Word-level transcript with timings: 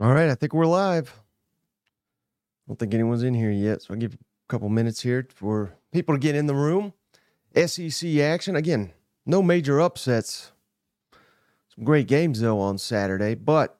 All 0.00 0.12
right, 0.12 0.28
I 0.28 0.34
think 0.34 0.52
we're 0.52 0.66
live. 0.66 1.20
I 2.34 2.66
don't 2.66 2.76
think 2.76 2.94
anyone's 2.94 3.22
in 3.22 3.32
here 3.32 3.52
yet, 3.52 3.82
so 3.82 3.94
I'll 3.94 4.00
give 4.00 4.14
a 4.14 4.18
couple 4.48 4.68
minutes 4.68 5.02
here 5.02 5.24
for 5.32 5.72
people 5.92 6.16
to 6.16 6.18
get 6.18 6.34
in 6.34 6.48
the 6.48 6.54
room. 6.54 6.94
SEC 7.54 8.16
action. 8.16 8.56
Again, 8.56 8.92
no 9.24 9.40
major 9.40 9.80
upsets. 9.80 10.50
Some 11.72 11.84
great 11.84 12.08
games, 12.08 12.40
though, 12.40 12.58
on 12.58 12.76
Saturday, 12.78 13.36
but 13.36 13.78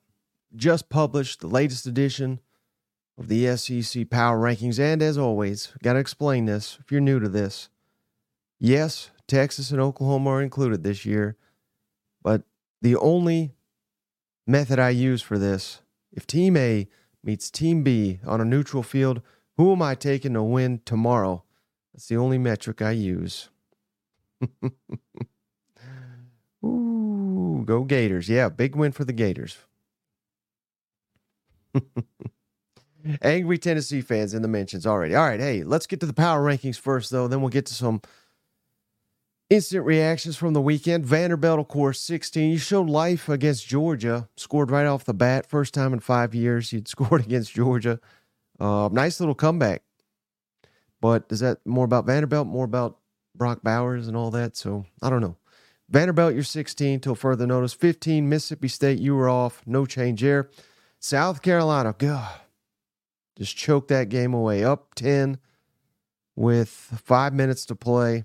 just 0.54 0.88
published 0.88 1.40
the 1.40 1.48
latest 1.48 1.84
edition 1.84 2.38
of 3.18 3.26
the 3.26 3.56
SEC 3.56 4.08
Power 4.08 4.38
Rankings. 4.38 4.78
And 4.78 5.02
as 5.02 5.18
always, 5.18 5.72
got 5.82 5.94
to 5.94 5.98
explain 5.98 6.46
this 6.46 6.78
if 6.80 6.92
you're 6.92 7.00
new 7.00 7.18
to 7.18 7.28
this. 7.28 7.70
Yes, 8.60 9.10
Texas 9.26 9.72
and 9.72 9.80
Oklahoma 9.80 10.30
are 10.30 10.42
included 10.42 10.84
this 10.84 11.04
year, 11.04 11.36
but 12.22 12.44
the 12.80 12.94
only 12.94 13.56
method 14.46 14.78
I 14.78 14.90
use 14.90 15.20
for 15.20 15.38
this 15.38 15.80
if 16.14 16.26
Team 16.26 16.56
A 16.56 16.88
meets 17.22 17.50
Team 17.50 17.82
B 17.82 18.20
on 18.24 18.40
a 18.40 18.44
neutral 18.44 18.82
field, 18.82 19.20
who 19.56 19.72
am 19.72 19.82
I 19.82 19.94
taking 19.94 20.32
to 20.34 20.42
win 20.42 20.80
tomorrow? 20.84 21.44
That's 21.92 22.06
the 22.08 22.16
only 22.16 22.38
metric 22.38 22.80
I 22.80 22.92
use. 22.92 23.50
Ooh, 26.64 27.62
go 27.66 27.84
Gators. 27.84 28.28
Yeah, 28.28 28.48
big 28.48 28.74
win 28.74 28.92
for 28.92 29.04
the 29.04 29.12
Gators. 29.12 29.58
Angry 33.22 33.58
Tennessee 33.58 34.00
fans 34.00 34.32
in 34.32 34.42
the 34.42 34.48
mentions 34.48 34.86
already. 34.86 35.14
All 35.14 35.26
right, 35.26 35.40
hey, 35.40 35.62
let's 35.62 35.86
get 35.86 36.00
to 36.00 36.06
the 36.06 36.14
power 36.14 36.42
rankings 36.42 36.78
first, 36.78 37.10
though. 37.10 37.28
Then 37.28 37.40
we'll 37.40 37.50
get 37.50 37.66
to 37.66 37.74
some 37.74 38.00
Instant 39.50 39.84
reactions 39.84 40.36
from 40.36 40.54
the 40.54 40.62
weekend. 40.62 41.04
Vanderbilt, 41.04 41.60
of 41.60 41.68
course, 41.68 42.00
16. 42.00 42.50
You 42.50 42.58
showed 42.58 42.88
life 42.88 43.28
against 43.28 43.66
Georgia. 43.66 44.28
Scored 44.36 44.70
right 44.70 44.86
off 44.86 45.04
the 45.04 45.12
bat. 45.12 45.46
First 45.46 45.74
time 45.74 45.92
in 45.92 46.00
five 46.00 46.34
years 46.34 46.72
you'd 46.72 46.88
scored 46.94 47.20
against 47.24 47.52
Georgia. 47.52 48.00
Uh, 48.58 48.88
nice 48.90 49.20
little 49.20 49.34
comeback. 49.34 49.82
But 51.00 51.26
is 51.28 51.40
that 51.40 51.58
more 51.66 51.84
about 51.84 52.06
Vanderbilt, 52.06 52.46
more 52.46 52.64
about 52.64 52.98
Brock 53.34 53.60
Bowers 53.62 54.08
and 54.08 54.16
all 54.16 54.30
that? 54.30 54.56
So 54.56 54.86
I 55.02 55.10
don't 55.10 55.20
know. 55.20 55.36
Vanderbilt, 55.90 56.32
you're 56.32 56.42
16 56.42 57.00
till 57.00 57.14
further 57.14 57.46
notice. 57.46 57.74
15, 57.74 58.26
Mississippi 58.26 58.68
State, 58.68 58.98
you 58.98 59.14
were 59.14 59.28
off. 59.28 59.62
No 59.66 59.84
change 59.84 60.22
there. 60.22 60.48
South 60.98 61.42
Carolina, 61.42 61.94
God, 61.98 62.40
just 63.36 63.54
choked 63.54 63.88
that 63.88 64.08
game 64.08 64.32
away. 64.32 64.64
Up 64.64 64.94
10 64.94 65.38
with 66.34 66.70
five 66.70 67.34
minutes 67.34 67.66
to 67.66 67.74
play 67.74 68.24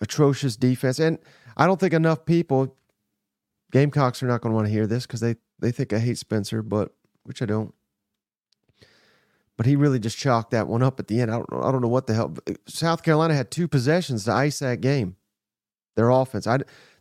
atrocious 0.00 0.56
defense. 0.56 0.98
And 0.98 1.18
I 1.56 1.66
don't 1.66 1.80
think 1.80 1.92
enough 1.92 2.24
people, 2.24 2.76
Gamecocks 3.72 4.22
are 4.22 4.26
not 4.26 4.40
going 4.40 4.52
to 4.52 4.54
want 4.54 4.66
to 4.66 4.72
hear 4.72 4.86
this 4.86 5.06
because 5.06 5.20
they, 5.20 5.36
they 5.58 5.70
think 5.70 5.92
I 5.92 5.98
hate 5.98 6.18
Spencer, 6.18 6.62
but 6.62 6.94
which 7.24 7.42
I 7.42 7.46
don't. 7.46 7.74
But 9.56 9.66
he 9.66 9.74
really 9.74 9.98
just 9.98 10.16
chalked 10.16 10.52
that 10.52 10.68
one 10.68 10.82
up 10.82 11.00
at 11.00 11.08
the 11.08 11.20
end. 11.20 11.30
I 11.32 11.34
don't 11.34 11.52
know. 11.52 11.62
I 11.62 11.72
don't 11.72 11.82
know 11.82 11.88
what 11.88 12.06
the 12.06 12.14
hell. 12.14 12.34
Uh, 12.48 12.54
South 12.66 13.02
Carolina 13.02 13.34
had 13.34 13.50
two 13.50 13.66
possessions 13.66 14.24
to 14.24 14.32
ice 14.32 14.60
that 14.60 14.80
game. 14.80 15.16
Their 15.96 16.10
offense. 16.10 16.46
I, 16.46 16.60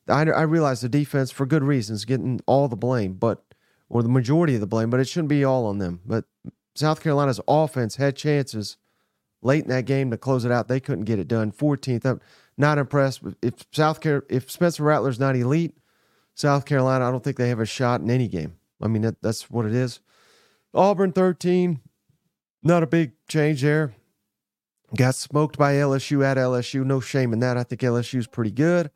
I, 0.10 0.24
I 0.24 0.42
realize 0.42 0.82
the 0.82 0.90
defense, 0.90 1.30
for 1.30 1.46
good 1.46 1.64
reasons, 1.64 2.04
getting 2.04 2.42
all 2.48 2.68
the 2.68 2.76
blame, 2.76 3.14
but 3.14 3.44
or 3.90 4.04
the 4.04 4.10
majority 4.10 4.56
of 4.56 4.60
the 4.60 4.68
blame, 4.68 4.90
but 4.90 5.00
it 5.00 5.08
shouldn't 5.08 5.30
be 5.30 5.44
all 5.44 5.66
on 5.66 5.78
them. 5.78 6.02
But 6.06 6.26
South 6.76 7.02
Carolina's 7.02 7.40
offense 7.48 7.96
had 7.96 8.16
chances 8.16 8.78
late 9.42 9.64
in 9.64 9.70
that 9.70 9.86
game 9.86 10.12
to 10.12 10.18
close 10.18 10.46
it 10.46 10.52
out. 10.52 10.68
They 10.68 10.80
couldn't 10.80 11.06
get 11.06 11.20
it 11.20 11.28
done. 11.28 11.52
14th. 11.52 12.20
Not 12.58 12.78
impressed. 12.78 13.22
If 13.42 13.66
South 13.72 14.02
Car- 14.02 14.26
if 14.30 14.50
Spencer 14.50 14.84
Rattler's 14.84 15.20
not 15.20 15.36
elite, 15.36 15.78
South 16.34 16.66
Carolina, 16.66 17.08
I 17.08 17.12
don't 17.12 17.24
think 17.24 17.38
they 17.38 17.50
have 17.50 17.60
a 17.60 17.66
shot 17.66 18.02
in 18.02 18.10
any 18.10 18.28
game. 18.28 18.58
I 18.82 18.88
mean, 18.88 19.04
that, 19.04 19.22
that's 19.22 19.50
what 19.50 19.66
it 19.66 19.74
is. 19.74 20.00
Auburn 20.74 21.12
13, 21.12 21.80
not 22.64 22.84
a 22.84 22.88
big 22.88 23.14
change 23.28 23.62
there. 23.62 23.94
Got 24.96 25.16
smoked 25.16 25.58
by 25.58 25.74
LSU 25.74 26.24
at 26.24 26.38
LSU. 26.38 26.86
No 26.86 27.00
shame 27.00 27.34
in 27.34 27.40
that. 27.40 27.58
I 27.58 27.64
think 27.64 27.82
LSU's 27.82 28.28
pretty 28.28 28.52
good. 28.52 28.90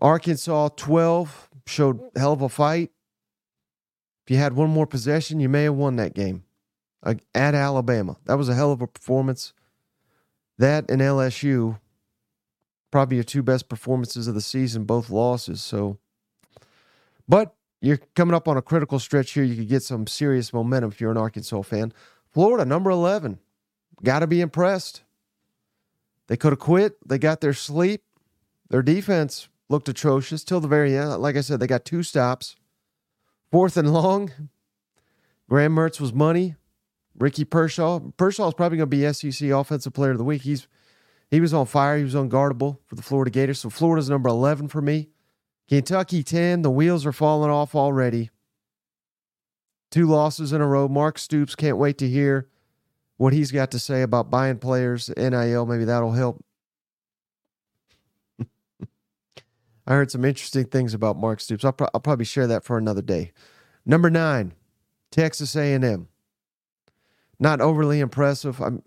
Arkansas 0.00 0.68
12 0.76 1.48
showed 1.66 2.00
hell 2.16 2.32
of 2.32 2.42
a 2.42 2.48
fight. 2.48 2.90
If 4.24 4.30
you 4.30 4.36
had 4.36 4.52
one 4.52 4.70
more 4.70 4.86
possession, 4.86 5.40
you 5.40 5.48
may 5.48 5.64
have 5.64 5.74
won 5.74 5.96
that 5.96 6.14
game 6.14 6.44
at 7.02 7.54
Alabama. 7.54 8.16
That 8.26 8.38
was 8.38 8.48
a 8.48 8.54
hell 8.54 8.72
of 8.72 8.82
a 8.82 8.86
performance. 8.86 9.52
That 10.58 10.90
and 10.90 11.00
LSU 11.00 11.78
probably 12.90 13.16
your 13.16 13.24
two 13.24 13.42
best 13.42 13.68
performances 13.68 14.28
of 14.28 14.34
the 14.34 14.40
season, 14.40 14.84
both 14.84 15.10
losses. 15.10 15.62
So, 15.62 15.98
but 17.28 17.54
you're 17.80 18.00
coming 18.14 18.34
up 18.34 18.48
on 18.48 18.56
a 18.56 18.62
critical 18.62 18.98
stretch 18.98 19.32
here. 19.32 19.44
You 19.44 19.56
could 19.56 19.68
get 19.68 19.82
some 19.82 20.06
serious 20.06 20.52
momentum 20.52 20.90
if 20.90 21.00
you're 21.00 21.10
an 21.10 21.16
Arkansas 21.16 21.62
fan. 21.62 21.92
Florida, 22.32 22.64
number 22.64 22.90
11. 22.90 23.38
Got 24.02 24.20
to 24.20 24.26
be 24.26 24.40
impressed. 24.40 25.02
They 26.26 26.36
could 26.36 26.52
have 26.52 26.58
quit. 26.58 26.96
They 27.06 27.18
got 27.18 27.40
their 27.40 27.54
sleep. 27.54 28.02
Their 28.68 28.82
defense 28.82 29.48
looked 29.68 29.88
atrocious 29.88 30.44
till 30.44 30.60
the 30.60 30.68
very 30.68 30.96
end. 30.96 31.16
Like 31.18 31.36
I 31.36 31.40
said, 31.40 31.60
they 31.60 31.66
got 31.66 31.84
two 31.84 32.02
stops. 32.02 32.56
Fourth 33.50 33.76
and 33.76 33.92
long. 33.92 34.30
Graham 35.48 35.74
Mertz 35.74 36.00
was 36.00 36.12
money. 36.12 36.54
Ricky. 37.18 37.44
Pearsall 37.44 38.12
is 38.18 38.54
probably 38.54 38.78
going 38.78 38.80
to 38.80 38.86
be 38.86 39.12
SEC 39.12 39.48
Offensive 39.50 39.92
Player 39.94 40.12
of 40.12 40.18
the 40.18 40.24
Week. 40.24 40.42
He's 40.42 40.68
he 41.30 41.40
was 41.40 41.52
on 41.52 41.66
fire. 41.66 41.98
He 41.98 42.04
was 42.04 42.14
unguardable 42.14 42.78
for 42.86 42.94
the 42.94 43.02
Florida 43.02 43.30
Gators. 43.30 43.60
So 43.60 43.70
Florida's 43.70 44.08
number 44.08 44.28
11 44.28 44.68
for 44.68 44.80
me. 44.80 45.08
Kentucky 45.68 46.22
10. 46.22 46.62
The 46.62 46.70
wheels 46.70 47.04
are 47.04 47.12
falling 47.12 47.50
off 47.50 47.74
already. 47.74 48.30
Two 49.90 50.06
losses 50.06 50.52
in 50.52 50.60
a 50.60 50.66
row. 50.66 50.88
Mark 50.88 51.18
Stoops 51.18 51.54
can't 51.54 51.76
wait 51.76 51.98
to 51.98 52.08
hear 52.08 52.48
what 53.16 53.32
he's 53.32 53.52
got 53.52 53.70
to 53.72 53.78
say 53.78 54.02
about 54.02 54.30
buying 54.30 54.58
players, 54.58 55.10
NIL. 55.16 55.66
Maybe 55.66 55.84
that'll 55.84 56.12
help. 56.12 56.42
I 59.86 59.94
heard 59.94 60.10
some 60.10 60.24
interesting 60.24 60.66
things 60.66 60.94
about 60.94 61.16
Mark 61.16 61.40
Stoops. 61.40 61.64
I'll, 61.64 61.72
pro- 61.72 61.88
I'll 61.92 62.00
probably 62.00 62.24
share 62.24 62.46
that 62.46 62.64
for 62.64 62.78
another 62.78 63.02
day. 63.02 63.32
Number 63.84 64.08
nine, 64.10 64.52
Texas 65.10 65.56
A&M. 65.56 66.08
Not 67.38 67.60
overly 67.60 68.00
impressive. 68.00 68.60
I'm 68.60 68.82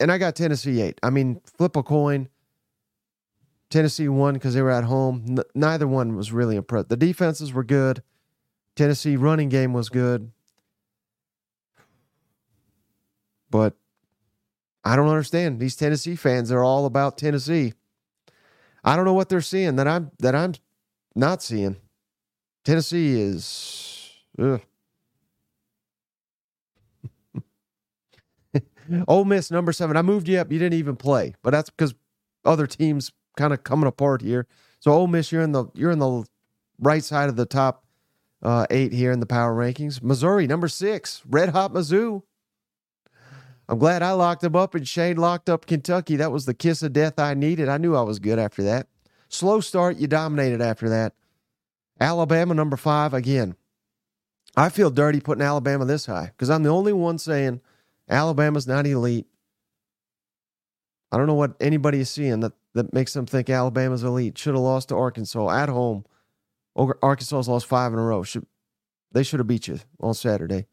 and 0.00 0.12
I 0.12 0.18
got 0.18 0.36
Tennessee 0.36 0.80
eight. 0.80 0.98
I 1.02 1.10
mean, 1.10 1.40
flip 1.56 1.76
a 1.76 1.82
coin. 1.82 2.28
Tennessee 3.70 4.08
won 4.08 4.34
because 4.34 4.54
they 4.54 4.62
were 4.62 4.70
at 4.70 4.84
home. 4.84 5.24
N- 5.28 5.44
neither 5.54 5.88
one 5.88 6.16
was 6.16 6.32
really 6.32 6.56
impressed. 6.56 6.88
The 6.88 6.96
defenses 6.96 7.52
were 7.52 7.64
good. 7.64 8.02
Tennessee 8.76 9.16
running 9.16 9.48
game 9.48 9.72
was 9.72 9.88
good. 9.88 10.30
But 13.50 13.74
I 14.84 14.96
don't 14.96 15.08
understand. 15.08 15.60
These 15.60 15.76
Tennessee 15.76 16.16
fans 16.16 16.52
are 16.52 16.62
all 16.62 16.86
about 16.86 17.18
Tennessee. 17.18 17.72
I 18.84 18.96
don't 18.96 19.04
know 19.04 19.14
what 19.14 19.28
they're 19.28 19.40
seeing 19.40 19.76
that 19.76 19.88
I'm 19.88 20.10
that 20.18 20.34
I'm 20.34 20.54
not 21.14 21.42
seeing. 21.42 21.76
Tennessee 22.64 23.20
is 23.20 24.10
ugh. 24.38 24.60
Ole 29.08 29.24
Miss 29.24 29.50
number 29.50 29.72
seven. 29.72 29.96
I 29.96 30.02
moved 30.02 30.28
you 30.28 30.38
up. 30.38 30.52
You 30.52 30.58
didn't 30.58 30.78
even 30.78 30.96
play, 30.96 31.34
but 31.42 31.50
that's 31.50 31.70
because 31.70 31.94
other 32.44 32.66
teams 32.66 33.12
kind 33.36 33.52
of 33.52 33.64
coming 33.64 33.86
apart 33.86 34.22
here. 34.22 34.46
So 34.80 34.92
Ole 34.92 35.06
Miss, 35.06 35.32
you're 35.32 35.42
in 35.42 35.52
the 35.52 35.66
you're 35.74 35.90
in 35.90 35.98
the 35.98 36.24
right 36.78 37.02
side 37.02 37.28
of 37.28 37.36
the 37.36 37.46
top 37.46 37.84
uh, 38.42 38.66
eight 38.70 38.92
here 38.92 39.12
in 39.12 39.20
the 39.20 39.26
power 39.26 39.54
rankings. 39.54 40.02
Missouri 40.02 40.46
number 40.46 40.68
six. 40.68 41.22
Red 41.28 41.50
hot 41.50 41.72
Mizzou. 41.72 42.22
I'm 43.68 43.78
glad 43.78 44.02
I 44.02 44.12
locked 44.12 44.42
them 44.42 44.56
up 44.56 44.74
and 44.74 44.86
Shane 44.86 45.16
locked 45.16 45.48
up 45.48 45.66
Kentucky. 45.66 46.16
That 46.16 46.32
was 46.32 46.44
the 46.44 46.52
kiss 46.52 46.82
of 46.82 46.92
death 46.92 47.18
I 47.18 47.32
needed. 47.32 47.68
I 47.68 47.78
knew 47.78 47.96
I 47.96 48.02
was 48.02 48.18
good 48.18 48.38
after 48.38 48.62
that. 48.64 48.88
Slow 49.30 49.60
start, 49.60 49.96
you 49.96 50.06
dominated 50.06 50.60
after 50.60 50.88
that. 50.90 51.14
Alabama 51.98 52.52
number 52.52 52.76
five 52.76 53.14
again. 53.14 53.56
I 54.56 54.68
feel 54.68 54.90
dirty 54.90 55.20
putting 55.20 55.42
Alabama 55.42 55.84
this 55.86 56.06
high 56.06 56.26
because 56.26 56.50
I'm 56.50 56.62
the 56.62 56.68
only 56.68 56.92
one 56.92 57.18
saying 57.18 57.60
Alabama's 58.08 58.66
not 58.66 58.86
elite. 58.86 59.26
I 61.10 61.16
don't 61.16 61.26
know 61.26 61.34
what 61.34 61.54
anybody 61.60 62.00
is 62.00 62.10
seeing 62.10 62.40
that, 62.40 62.52
that 62.74 62.92
makes 62.92 63.12
them 63.12 63.26
think 63.26 63.48
Alabama's 63.48 64.02
elite. 64.02 64.36
Should 64.36 64.54
have 64.54 64.62
lost 64.62 64.88
to 64.88 64.96
Arkansas 64.96 65.48
at 65.50 65.68
home. 65.68 66.04
Arkansas's 66.76 67.48
lost 67.48 67.66
five 67.66 67.92
in 67.92 67.98
a 67.98 68.02
row. 68.02 68.22
Should, 68.24 68.46
they 69.12 69.22
should 69.22 69.40
have 69.40 69.46
beat 69.46 69.68
you 69.68 69.78
on 70.00 70.14
Saturday. 70.14 70.66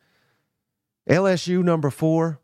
LSU 1.10 1.64
number 1.64 1.90
four. 1.90 2.40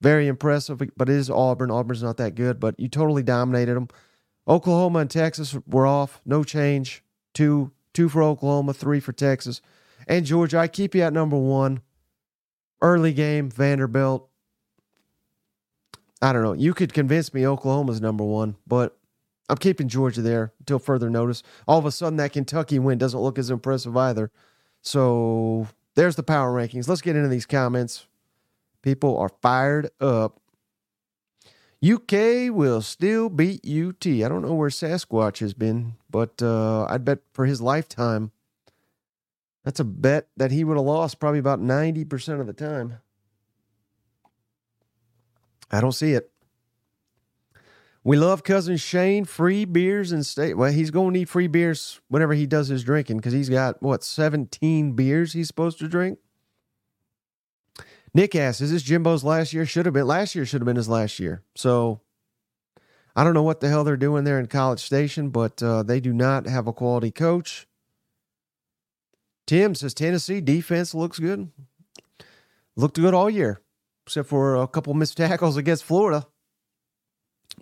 Very 0.00 0.28
impressive, 0.28 0.80
but 0.96 1.08
it 1.08 1.14
is 1.16 1.28
Auburn. 1.28 1.72
Auburn's 1.72 2.04
not 2.04 2.18
that 2.18 2.36
good, 2.36 2.60
but 2.60 2.78
you 2.78 2.88
totally 2.88 3.24
dominated 3.24 3.74
them. 3.74 3.88
Oklahoma 4.46 5.00
and 5.00 5.10
Texas 5.10 5.56
were 5.66 5.86
off. 5.86 6.20
No 6.24 6.44
change. 6.44 7.02
Two, 7.34 7.72
two 7.92 8.08
for 8.08 8.22
Oklahoma, 8.22 8.72
three 8.72 9.00
for 9.00 9.12
Texas. 9.12 9.60
And 10.06 10.24
Georgia, 10.24 10.58
I 10.58 10.68
keep 10.68 10.94
you 10.94 11.02
at 11.02 11.12
number 11.12 11.36
one. 11.36 11.82
Early 12.80 13.12
game, 13.12 13.50
Vanderbilt. 13.50 14.28
I 16.20 16.32
don't 16.32 16.42
know. 16.42 16.52
You 16.52 16.74
could 16.74 16.92
convince 16.92 17.32
me 17.32 17.46
Oklahoma's 17.46 18.00
number 18.00 18.24
one, 18.24 18.56
but 18.66 18.96
I'm 19.48 19.56
keeping 19.56 19.88
Georgia 19.88 20.20
there 20.20 20.52
until 20.60 20.78
further 20.78 21.08
notice. 21.08 21.42
All 21.66 21.78
of 21.78 21.86
a 21.86 21.92
sudden, 21.92 22.16
that 22.16 22.32
Kentucky 22.32 22.78
win 22.78 22.98
doesn't 22.98 23.20
look 23.20 23.38
as 23.38 23.50
impressive 23.50 23.96
either. 23.96 24.30
So 24.82 25.68
there's 25.94 26.16
the 26.16 26.22
power 26.22 26.52
rankings. 26.52 26.88
Let's 26.88 27.00
get 27.00 27.16
into 27.16 27.28
these 27.28 27.46
comments. 27.46 28.06
People 28.82 29.16
are 29.18 29.30
fired 29.40 29.90
up. 30.00 30.40
UK 31.84 32.50
will 32.50 32.82
still 32.82 33.28
beat 33.28 33.64
UT. 33.64 34.06
I 34.06 34.28
don't 34.28 34.42
know 34.42 34.54
where 34.54 34.68
Sasquatch 34.68 35.38
has 35.38 35.54
been, 35.54 35.94
but 36.10 36.42
uh, 36.42 36.84
I'd 36.86 37.04
bet 37.04 37.20
for 37.32 37.46
his 37.46 37.60
lifetime, 37.60 38.32
that's 39.68 39.80
a 39.80 39.84
bet 39.84 40.28
that 40.34 40.50
he 40.50 40.64
would 40.64 40.78
have 40.78 40.86
lost 40.86 41.20
probably 41.20 41.38
about 41.38 41.60
90% 41.60 42.40
of 42.40 42.46
the 42.46 42.54
time. 42.54 43.00
I 45.70 45.82
don't 45.82 45.92
see 45.92 46.14
it. 46.14 46.30
We 48.02 48.16
love 48.16 48.42
cousin 48.44 48.78
Shane. 48.78 49.26
Free 49.26 49.66
beers 49.66 50.10
and 50.10 50.24
state. 50.24 50.54
Well, 50.54 50.72
he's 50.72 50.90
going 50.90 51.12
to 51.12 51.18
need 51.18 51.28
free 51.28 51.48
beers 51.48 52.00
whenever 52.08 52.32
he 52.32 52.46
does 52.46 52.68
his 52.68 52.82
drinking 52.82 53.18
because 53.18 53.34
he's 53.34 53.50
got 53.50 53.82
what 53.82 54.02
seventeen 54.02 54.92
beers 54.92 55.34
he's 55.34 55.48
supposed 55.48 55.78
to 55.80 55.86
drink. 55.86 56.18
Nick 58.14 58.34
asks, 58.34 58.62
"Is 58.62 58.72
this 58.72 58.82
Jimbo's 58.82 59.22
last 59.22 59.52
year? 59.52 59.66
Should 59.66 59.84
have 59.84 59.92
been 59.92 60.06
last 60.06 60.34
year. 60.34 60.46
Should 60.46 60.62
have 60.62 60.66
been 60.66 60.76
his 60.76 60.88
last 60.88 61.18
year." 61.18 61.42
So 61.54 62.00
I 63.14 63.22
don't 63.22 63.34
know 63.34 63.42
what 63.42 63.60
the 63.60 63.68
hell 63.68 63.84
they're 63.84 63.98
doing 63.98 64.24
there 64.24 64.40
in 64.40 64.46
College 64.46 64.80
Station, 64.80 65.28
but 65.28 65.62
uh, 65.62 65.82
they 65.82 66.00
do 66.00 66.14
not 66.14 66.46
have 66.46 66.66
a 66.66 66.72
quality 66.72 67.10
coach. 67.10 67.67
Tim 69.48 69.74
says 69.74 69.94
Tennessee 69.94 70.42
defense 70.42 70.94
looks 70.94 71.18
good. 71.18 71.50
Looked 72.76 72.96
good 72.96 73.14
all 73.14 73.30
year, 73.30 73.62
except 74.06 74.28
for 74.28 74.56
a 74.56 74.68
couple 74.68 74.92
missed 74.92 75.16
tackles 75.16 75.56
against 75.56 75.84
Florida. 75.84 76.26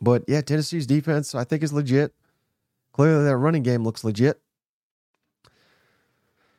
But 0.00 0.24
yeah, 0.26 0.40
Tennessee's 0.40 0.84
defense, 0.84 1.32
I 1.32 1.44
think, 1.44 1.62
is 1.62 1.72
legit. 1.72 2.12
Clearly, 2.92 3.24
that 3.24 3.36
running 3.36 3.62
game 3.62 3.84
looks 3.84 4.02
legit. 4.02 4.40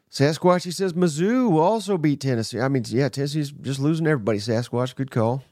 Sasquatch, 0.10 0.64
he 0.64 0.72
says 0.72 0.94
Mizzou 0.94 1.52
will 1.52 1.60
also 1.60 1.98
beat 1.98 2.22
Tennessee. 2.22 2.62
I 2.62 2.70
mean, 2.70 2.86
yeah, 2.88 3.10
Tennessee's 3.10 3.52
just 3.52 3.82
losing 3.82 4.08
everybody. 4.08 4.40
Sasquatch, 4.40 4.96
good 4.96 5.12
call. 5.12 5.44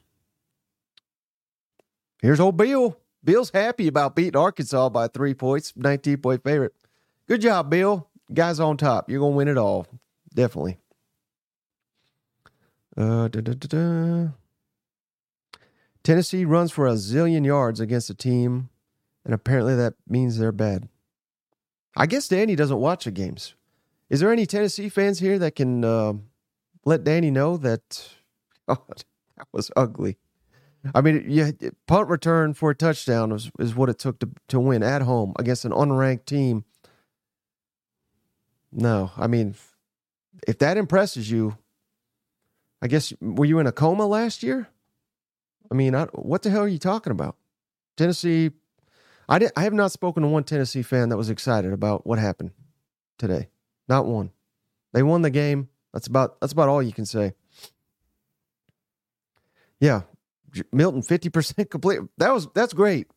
Here's 2.22 2.40
old 2.40 2.56
Bill. 2.56 2.98
Bill's 3.22 3.50
happy 3.50 3.88
about 3.88 4.16
beating 4.16 4.38
Arkansas 4.38 4.88
by 4.88 5.10
three 5.10 5.34
points, 5.34 5.74
19 5.76 6.18
point 6.18 6.44
favorite. 6.46 6.74
Good 7.28 7.42
job, 7.42 7.70
Bill. 7.70 8.08
Guys 8.34 8.60
on 8.60 8.78
top. 8.78 9.10
You're 9.10 9.20
to 9.20 9.28
win 9.28 9.48
it 9.48 9.58
all. 9.58 9.88
Definitely. 10.34 10.80
Uh, 12.98 13.28
da, 13.28 13.42
da, 13.42 13.54
da, 13.54 14.30
Tennessee 16.04 16.46
runs 16.46 16.72
for 16.72 16.88
a 16.88 16.94
zillion 16.94 17.46
yards 17.46 17.80
against 17.80 18.10
a 18.10 18.14
team, 18.14 18.70
and 19.26 19.34
apparently 19.34 19.76
that 19.76 19.96
means 20.08 20.38
they're 20.38 20.52
bad. 20.52 20.88
I 21.98 22.06
guess 22.06 22.28
Danny 22.28 22.56
doesn't 22.56 22.78
watch 22.78 23.06
the 23.06 23.12
games. 23.12 23.56
Is 24.10 24.20
there 24.20 24.32
any 24.32 24.46
Tennessee 24.46 24.88
fans 24.90 25.20
here 25.20 25.40
that 25.40 25.56
can 25.56 25.84
uh, 25.84 26.14
let 26.86 27.04
Danny 27.04 27.32
know 27.32 27.58
that? 27.58 28.10
Oh, 28.68 28.82
that 29.38 29.48
was 29.52 29.70
ugly. 29.76 30.18
I 30.96 31.02
mean, 31.02 31.24
yeah, 31.28 31.52
punt 31.86 32.10
return 32.10 32.56
for 32.56 32.72
a 32.72 32.76
touchdown 32.76 33.32
is, 33.32 33.52
is 33.60 33.76
what 33.76 33.90
it 33.90 34.00
took 34.00 34.18
to 34.22 34.30
to 34.48 34.60
win 34.60 34.82
at 34.82 35.04
home 35.04 35.34
against 35.38 35.66
an 35.66 35.72
unranked 35.72 36.26
team. 36.26 36.66
No, 38.76 39.10
I 39.16 39.28
mean, 39.28 39.56
if 40.46 40.60
that 40.60 40.76
impresses 40.76 41.32
you, 41.32 41.58
I 42.82 42.88
guess 42.88 43.14
were 43.22 43.46
you 43.46 43.60
in 43.60 43.68
a 43.68 43.72
coma 43.72 44.06
last 44.06 44.44
year? 44.44 44.68
I 45.72 45.76
mean, 45.76 45.96
I, 45.96 46.06
what 46.12 46.44
the 46.44 46.50
hell 46.50 46.64
are 46.64 46.68
you 46.68 46.78
talking 46.78 47.12
about? 47.12 47.38
Tennessee, 47.96 48.52
I, 49.30 49.40
did, 49.40 49.52
I 49.56 49.64
have 49.64 49.74
not 49.74 49.94
spoken 49.94 50.24
to 50.24 50.30
one 50.30 50.44
Tennessee 50.44 50.82
fan 50.82 51.10
that 51.10 51.18
was 51.18 51.30
excited 51.30 51.72
about 51.72 52.06
what 52.06 52.20
happened 52.20 52.52
today. 53.18 53.48
Not 53.88 54.06
one. 54.06 54.32
They 54.92 55.04
won 55.04 55.22
the 55.22 55.30
game. 55.30 55.70
That's 55.94 56.08
about 56.08 56.42
that's 56.42 56.52
about 56.52 56.68
all 56.68 56.84
you 56.84 56.92
can 56.92 57.06
say. 57.06 57.34
Yeah, 59.80 60.02
Milton 60.74 61.02
fifty 61.02 61.30
percent 61.30 61.70
complete. 61.72 62.00
That 62.18 62.34
was 62.34 62.48
that's 62.54 62.74
great. 62.74 63.08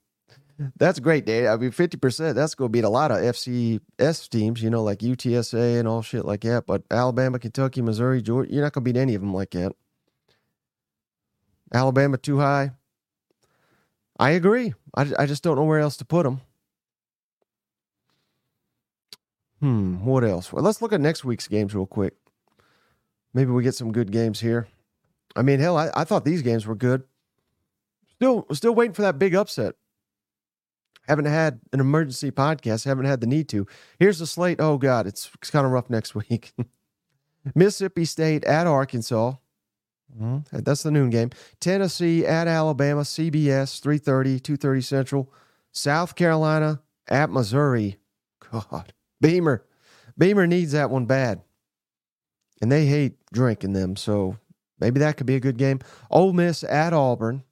That's 0.77 0.99
great, 0.99 1.25
Dave. 1.25 1.47
I 1.47 1.57
mean, 1.57 1.71
fifty 1.71 1.97
percent. 1.97 2.35
That's 2.35 2.55
going 2.55 2.69
to 2.69 2.73
beat 2.73 2.85
a 2.85 2.89
lot 2.89 3.11
of 3.13 3.19
FCS 3.19 4.29
teams, 4.29 4.63
you 4.63 4.71
know, 4.71 4.83
like 4.83 4.99
UTSA 4.99 5.79
and 5.79 5.87
all 5.87 6.03
shit 6.03 6.25
like 6.25 6.41
that. 6.41 6.67
But 6.67 6.83
Alabama, 6.91 7.39
Kentucky, 7.39 7.81
Missouri, 7.81 8.23
Georgia, 8.23 8.53
you're 8.53 8.65
not 8.65 8.73
going 8.73 8.85
to 8.85 8.93
beat 8.93 9.01
any 9.01 9.15
of 9.15 9.21
them 9.21 9.33
like 9.33 9.51
that. 9.51 9.73
Alabama 11.73 12.17
too 12.17 12.39
high. 12.39 12.73
I 14.19 14.31
agree. 14.31 14.75
I, 14.97 15.13
I 15.19 15.27
just 15.27 15.45
don't 15.45 15.57
know 15.57 15.65
where 15.65 15.79
else 15.79 15.97
to 15.99 16.05
put 16.05 16.25
them. 16.25 16.41
Hmm, 19.61 20.05
what 20.05 20.25
else? 20.25 20.53
Well, 20.53 20.65
let's 20.65 20.83
look 20.83 20.93
at 20.93 21.01
next 21.01 21.25
week's 21.25 21.49
games 21.49 21.75
real 21.75 21.87
quick. 21.87 22.15
Maybe 23.35 23.51
we 23.51 23.63
get 23.63 23.75
some 23.75 23.93
good 23.93 24.11
games 24.11 24.41
here. 24.41 24.67
I 25.37 25.43
mean, 25.43 25.61
hell, 25.61 25.77
I, 25.77 25.91
I 25.95 26.05
thought 26.05 26.25
these 26.25 26.43
games 26.43 26.67
were 26.67 26.75
good. 26.75 27.05
Still, 28.15 28.47
still 28.53 28.75
waiting 28.75 28.95
for 28.95 29.03
that 29.03 29.19
big 29.19 29.35
upset. 29.35 29.75
Haven't 31.09 31.25
had 31.25 31.61
an 31.73 31.81
emergency 31.81 32.31
podcast. 32.31 32.85
Haven't 32.85 33.07
had 33.07 33.21
the 33.21 33.27
need 33.27 33.49
to. 33.49 33.67
Here's 33.99 34.19
the 34.19 34.27
slate. 34.27 34.61
Oh 34.61 34.79
God, 34.79 35.07
it's, 35.07 35.31
it's 35.41 35.51
kind 35.51 35.67
of 35.67 35.73
rough 35.73 35.91
next 35.91 36.15
week. 36.15 36.53
Mississippi 37.55 38.05
State 38.05 38.45
at 38.45 38.67
Arkansas. 38.67 39.35
Mm-hmm. 40.15 40.59
That's 40.61 40.83
the 40.83 40.91
noon 40.91 41.11
game. 41.11 41.31
Tennessee 41.61 42.27
at 42.27 42.47
Alabama, 42.47 43.03
CBS, 43.03 43.81
3.30, 43.81 44.41
2.30 44.41 44.85
Central. 44.85 45.33
South 45.73 46.15
Carolina 46.15 46.81
at 47.09 47.31
Missouri. 47.31 47.99
God. 48.51 48.93
Beamer. 49.21 49.65
Beamer 50.17 50.47
needs 50.47 50.73
that 50.73 50.91
one 50.91 51.07
bad. 51.07 51.43
And 52.61 52.73
they 52.73 52.87
hate 52.87 53.15
Drinkwitz, 53.33 53.99
so 53.99 54.37
maybe 54.81 54.99
that 55.01 55.17
could 55.17 55.27
be 55.27 55.37
a 55.37 55.41
good 55.41 55.57
game. 55.59 55.79
Ole 56.11 56.33
Miss 56.33 56.65
at 56.65 56.93
Auburn. 56.93 57.45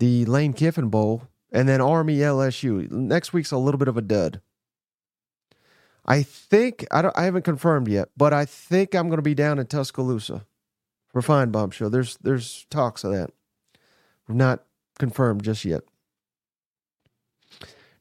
The 0.00 0.24
Lane 0.24 0.52
Kiffin 0.52 0.88
Bowl. 0.88 1.22
And 1.52 1.68
then 1.68 1.80
Army 1.80 2.18
LSU. 2.18 2.90
Next 2.90 3.32
week's 3.32 3.50
a 3.50 3.58
little 3.58 3.78
bit 3.78 3.88
of 3.88 3.96
a 3.96 4.02
dud. 4.02 4.40
I 6.06 6.22
think 6.22 6.86
I 6.90 7.02
don't 7.02 7.16
I 7.16 7.24
haven't 7.24 7.42
confirmed 7.42 7.88
yet, 7.88 8.08
but 8.16 8.32
I 8.32 8.44
think 8.44 8.94
I'm 8.94 9.08
going 9.08 9.18
to 9.18 9.22
be 9.22 9.34
down 9.34 9.58
in 9.58 9.66
Tuscaloosa 9.66 10.46
for 11.08 11.20
Finebaum 11.20 11.72
show. 11.72 11.88
There's 11.88 12.16
there's 12.18 12.66
talks 12.70 13.04
of 13.04 13.12
that. 13.12 13.30
We're 14.26 14.34
not 14.34 14.64
confirmed 14.98 15.42
just 15.44 15.64
yet. 15.64 15.82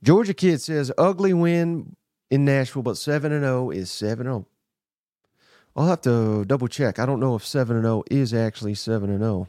Georgia 0.01 0.33
Kid 0.33 0.61
says 0.61 0.91
ugly 0.97 1.33
win 1.33 1.95
in 2.31 2.45
Nashville, 2.45 2.83
but 2.83 2.97
seven 2.97 3.31
and 3.31 3.43
zero 3.43 3.69
is 3.69 3.91
seven 3.91 4.25
zero. 4.25 4.45
Oh. 4.45 5.81
I'll 5.81 5.87
have 5.87 6.01
to 6.01 6.45
double 6.45 6.67
check. 6.67 6.99
I 6.99 7.05
don't 7.05 7.19
know 7.19 7.35
if 7.35 7.45
seven 7.45 7.75
and 7.75 7.85
zero 7.85 8.03
is 8.09 8.33
actually 8.33 8.75
seven 8.75 9.09
and 9.09 9.19
zero. 9.19 9.47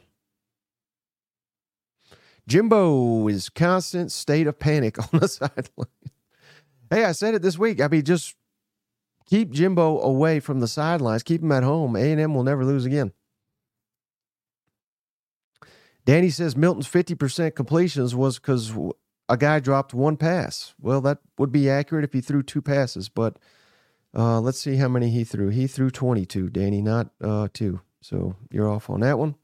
Jimbo 2.47 3.29
is 3.29 3.49
constant 3.49 4.13
state 4.13 4.47
of 4.47 4.59
panic 4.59 4.99
on 5.13 5.21
the 5.21 5.29
sideline. 5.29 5.89
Hey, 6.91 7.05
I 7.05 7.13
said 7.13 7.35
it 7.35 7.43
this 7.43 7.59
week. 7.59 7.81
I 7.81 7.89
mean, 7.89 8.05
just 8.05 8.35
keep 9.27 9.51
Jimbo 9.51 10.01
away 10.01 10.41
from 10.41 10.61
the 10.61 10.69
sidelines. 10.69 11.23
Keep 11.23 11.43
him 11.43 11.53
at 11.53 11.63
home. 11.63 11.95
A&M 11.97 12.35
will 12.35 12.43
never 12.43 12.65
lose 12.65 12.85
again. 12.85 13.13
Danny 16.05 16.31
says 16.31 16.57
Milton's 16.57 16.89
50% 16.89 17.55
completions 17.55 18.15
was 18.15 18.39
because 18.39 18.75
a 19.29 19.37
guy 19.37 19.61
dropped 19.61 19.95
one 19.95 20.17
pass. 20.17 20.75
Well, 20.81 21.01
that 21.03 21.19
would 21.39 21.53
be 21.53 21.71
accurate 21.71 22.05
if 22.05 22.13
he 22.13 22.21
threw 22.21 22.43
two 22.43 22.63
passes, 22.63 23.09
but 23.09 23.39
uh, 24.17 24.41
let's 24.41 24.59
see 24.59 24.77
how 24.77 24.89
many 24.89 25.11
he 25.11 25.23
threw. 25.23 25.51
He 25.51 25.69
threw 25.69 25.91
22, 25.91 26.51
Danny, 26.51 26.83
not 26.83 27.11
uh, 27.23 27.49
two. 27.53 27.81
So 28.01 28.35
you're 28.51 28.69
off 28.69 28.91
on 28.91 29.01
that 29.01 29.19
one. 29.19 29.37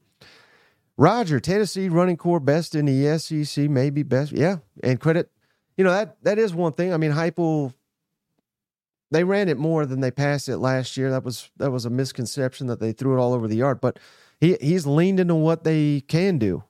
Roger, 0.97 1.39
Tennessee 1.39 1.89
running 1.89 2.17
corps 2.17 2.39
best 2.39 2.73
in 2.73 2.85
the 2.85 3.17
SEC, 3.19 3.69
maybe 3.69 4.03
best. 4.03 4.31
Yeah, 4.31 4.57
and 4.81 4.99
credit, 4.99 5.29
you 5.77 5.83
know 5.83 5.91
that 5.91 6.17
that 6.23 6.39
is 6.39 6.55
one 6.55 6.73
thing. 6.73 6.93
I 6.93 6.97
mean, 6.97 7.11
Heupel 7.11 7.73
they 9.11 9.23
ran 9.23 9.49
it 9.49 9.57
more 9.57 9.85
than 9.85 10.01
they 10.01 10.11
passed 10.11 10.49
it 10.49 10.57
last 10.57 10.97
year. 10.97 11.09
That 11.11 11.23
was 11.23 11.49
that 11.57 11.71
was 11.71 11.85
a 11.85 11.89
misconception 11.89 12.67
that 12.67 12.79
they 12.79 12.91
threw 12.91 13.17
it 13.17 13.21
all 13.21 13.33
over 13.33 13.47
the 13.47 13.55
yard. 13.55 13.79
But 13.79 13.99
he 14.39 14.57
he's 14.59 14.85
leaned 14.85 15.19
into 15.19 15.35
what 15.35 15.63
they 15.63 16.01
can 16.01 16.37
do, 16.37 16.63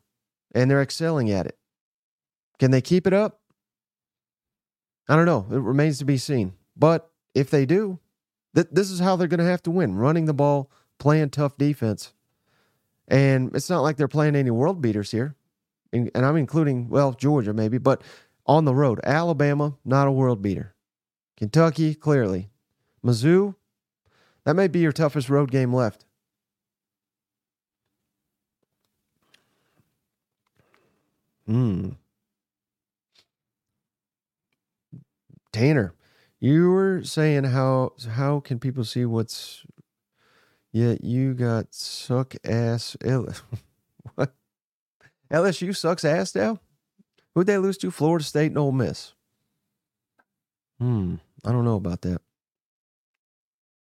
and 0.54 0.70
they're 0.70 0.82
excelling 0.82 1.32
at 1.32 1.48
it. 1.48 1.58
Can 2.60 2.72
they 2.72 2.82
keep 2.82 3.08
it 3.08 3.14
up? 3.14 3.42
I 5.10 5.16
don't 5.16 5.26
know. 5.26 5.48
It 5.50 5.60
remains 5.60 6.00
to 6.00 6.06
be 6.06 6.18
seen. 6.18 6.54
But 6.76 7.10
if 7.34 7.50
they 7.50 7.66
do, 7.66 8.00
th- 8.56 8.68
this 8.72 8.92
is 8.92 9.00
how 9.00 9.16
they're 9.16 9.28
going 9.28 9.40
to 9.40 9.46
have 9.46 9.64
to 9.64 9.72
win: 9.72 9.96
running 9.96 10.26
the 10.26 10.34
ball, 10.34 10.70
playing 11.00 11.32
tough 11.32 11.58
defense. 11.58 12.14
And 13.08 13.56
it's 13.56 13.70
not 13.70 13.82
like 13.82 13.98
they're 13.98 14.08
playing 14.08 14.36
any 14.36 14.52
world 14.52 14.82
beaters 14.82 15.12
here, 15.12 15.36
and, 15.94 16.12
and 16.14 16.26
I'm 16.26 16.36
including 16.36 16.90
well 16.90 17.14
Georgia 17.14 17.54
maybe, 17.54 17.78
but 17.78 18.02
on 18.46 18.66
the 18.66 18.76
road, 18.76 19.00
Alabama 19.04 19.78
not 19.86 20.08
a 20.08 20.12
world 20.12 20.42
beater. 20.42 20.74
Kentucky, 21.38 21.94
clearly. 21.94 22.50
Mizzou, 23.06 23.56
that 24.44 24.56
may 24.56 24.68
be 24.68 24.80
your 24.80 24.92
toughest 24.92 25.30
road 25.30 25.52
game 25.52 25.74
left. 25.74 26.06
Hmm. 31.46 31.92
Tanner, 35.54 35.94
you 36.40 36.70
were 36.70 37.04
saying 37.04 37.46
how 37.46 37.94
how 38.12 38.42
can 38.42 38.60
people 38.60 38.84
see 38.84 39.06
what's 39.06 39.64
yeah, 40.78 40.96
you 41.02 41.34
got 41.34 41.74
suck 41.74 42.36
ass 42.46 42.96
L- 43.04 43.34
what? 44.16 44.36
LSU 45.34 45.76
sucks 45.76 46.06
ass 46.06 46.36
now? 46.36 46.60
Who'd 47.34 47.48
they 47.48 47.58
lose 47.58 47.80
to? 47.80 47.90
Florida 47.90 48.24
State 48.24 48.48
and 48.52 48.60
Ole 48.60 48.72
Miss. 48.72 49.14
Hmm. 50.80 51.16
I 51.44 51.52
don't 51.52 51.66
know 51.66 51.78
about 51.78 52.02
that. 52.02 52.22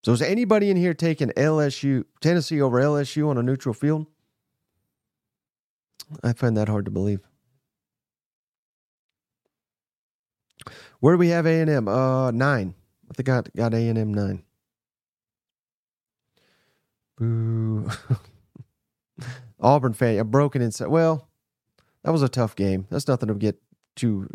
So 0.03 0.11
is 0.11 0.21
anybody 0.21 0.69
in 0.69 0.75
here 0.75 0.93
taking 0.93 1.29
LSU 1.29 2.03
Tennessee 2.19 2.61
over 2.61 2.81
LSU 2.81 3.29
on 3.29 3.37
a 3.37 3.43
neutral 3.43 3.73
field? 3.73 4.07
I 6.23 6.33
find 6.33 6.57
that 6.57 6.67
hard 6.67 6.85
to 6.85 6.91
believe. 6.91 7.21
Where 10.99 11.13
do 11.13 11.19
we 11.19 11.29
have 11.29 11.45
A 11.45 11.61
and 11.61 11.69
M? 11.69 11.87
Uh, 11.87 12.31
nine. 12.31 12.73
I 13.09 13.13
think 13.13 13.29
I 13.29 13.35
got 13.35 13.55
got 13.55 13.73
A 13.73 13.87
and 13.87 13.97
M 13.97 14.13
nine. 14.13 14.43
Boo. 17.21 17.87
Auburn 19.59 19.93
fan, 19.93 20.17
a 20.17 20.23
broken 20.23 20.59
inside. 20.63 20.87
Well, 20.87 21.29
that 22.03 22.09
was 22.09 22.23
a 22.23 22.29
tough 22.29 22.55
game. 22.55 22.87
That's 22.89 23.07
nothing 23.07 23.27
to 23.27 23.35
get 23.35 23.61
too. 23.95 24.27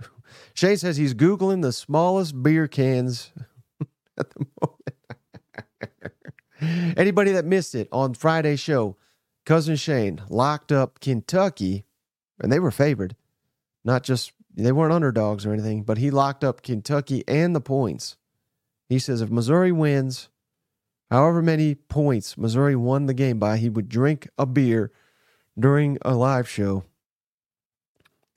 Shay 0.55 0.77
says 0.77 0.97
he's 0.97 1.13
googling 1.13 1.63
the 1.63 1.73
smallest 1.73 2.41
beer 2.45 2.69
cans 2.69 3.33
at 4.19 4.31
the 4.31 4.47
moment. 4.63 4.83
Anybody 6.97 7.33
that 7.33 7.45
missed 7.45 7.75
it 7.75 7.89
on 7.91 8.15
Friday's 8.15 8.61
show, 8.61 8.97
cousin 9.45 9.75
Shane 9.75 10.23
locked 10.29 10.71
up 10.71 11.01
Kentucky, 11.01 11.87
and 12.39 12.53
they 12.53 12.61
were 12.61 12.71
favored. 12.71 13.17
Not 13.85 14.05
just 14.05 14.31
they 14.55 14.71
weren't 14.71 14.93
underdogs 14.93 15.45
or 15.45 15.53
anything, 15.53 15.83
but 15.83 15.99
he 15.99 16.13
locked 16.13 16.45
up 16.45 16.63
Kentucky 16.63 17.25
and 17.27 17.53
the 17.53 17.61
points. 17.61 18.17
He 18.89 19.01
says 19.01 19.23
if 19.23 19.29
Missouri 19.29 19.73
wins, 19.73 20.29
however 21.11 21.43
many 21.43 21.75
points 21.75 22.37
Missouri 22.37 22.77
won 22.77 23.07
the 23.07 23.15
game 23.15 23.39
by, 23.39 23.57
he 23.57 23.69
would 23.69 23.89
drink 23.89 24.29
a 24.39 24.47
beer 24.47 24.93
during 25.59 25.99
a 26.03 26.15
live 26.15 26.49
show. 26.49 26.85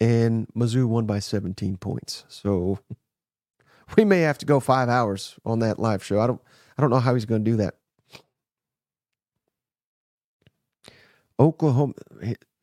And 0.01 0.47
Mizzou 0.55 0.85
won 0.85 1.05
by 1.05 1.19
17 1.19 1.77
points. 1.77 2.23
So 2.29 2.79
we 3.97 4.05
may 4.05 4.21
have 4.21 4.37
to 4.39 4.45
go 4.45 4.59
five 4.59 4.89
hours 4.89 5.35
on 5.45 5.59
that 5.59 5.79
live 5.79 6.03
show. 6.03 6.19
I 6.19 6.27
don't 6.27 6.41
I 6.77 6.81
don't 6.81 6.91
know 6.91 6.99
how 6.99 7.13
he's 7.13 7.25
going 7.25 7.43
to 7.43 7.51
do 7.51 7.57
that. 7.57 7.75
Oklahoma 11.37 11.93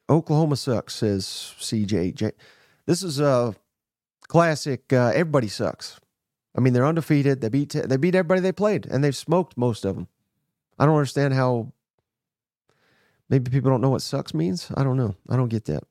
Oklahoma 0.08 0.56
sucks, 0.56 0.94
says 0.94 1.24
CJ. 1.58 2.32
This 2.86 3.02
is 3.02 3.18
a 3.20 3.54
classic. 4.28 4.92
Uh, 4.92 5.10
everybody 5.14 5.48
sucks. 5.48 6.00
I 6.56 6.60
mean, 6.60 6.72
they're 6.72 6.86
undefeated. 6.86 7.40
They 7.42 7.48
beat 7.48 7.70
they 7.70 7.96
beat 7.96 8.14
everybody 8.14 8.40
they 8.40 8.52
played, 8.52 8.86
and 8.86 9.04
they've 9.04 9.14
smoked 9.14 9.56
most 9.56 9.84
of 9.84 9.94
them. 9.94 10.08
I 10.78 10.86
don't 10.86 10.96
understand 10.96 11.34
how. 11.34 11.72
Maybe 13.28 13.50
people 13.50 13.70
don't 13.70 13.80
know 13.80 13.90
what 13.90 14.02
sucks 14.02 14.32
means. 14.32 14.70
I 14.76 14.84
don't 14.84 14.96
know. 14.96 15.16
I 15.28 15.36
don't 15.36 15.48
get 15.48 15.64
that. 15.66 15.82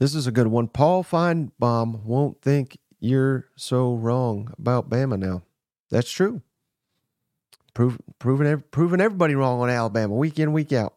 This 0.00 0.14
is 0.14 0.26
a 0.26 0.32
good 0.32 0.48
one. 0.48 0.66
Paul 0.66 1.04
Finebaum 1.04 2.02
won't 2.04 2.40
think 2.40 2.78
you're 2.98 3.48
so 3.54 3.94
wrong 3.94 4.52
about 4.58 4.90
Bama 4.90 5.18
now. 5.18 5.42
That's 5.90 6.10
true. 6.10 6.42
Prove, 7.74 7.98
proving, 8.18 8.64
proving 8.70 9.00
everybody 9.00 9.34
wrong 9.34 9.60
on 9.60 9.70
Alabama 9.70 10.14
week 10.14 10.38
in, 10.38 10.52
week 10.52 10.72
out. 10.72 10.94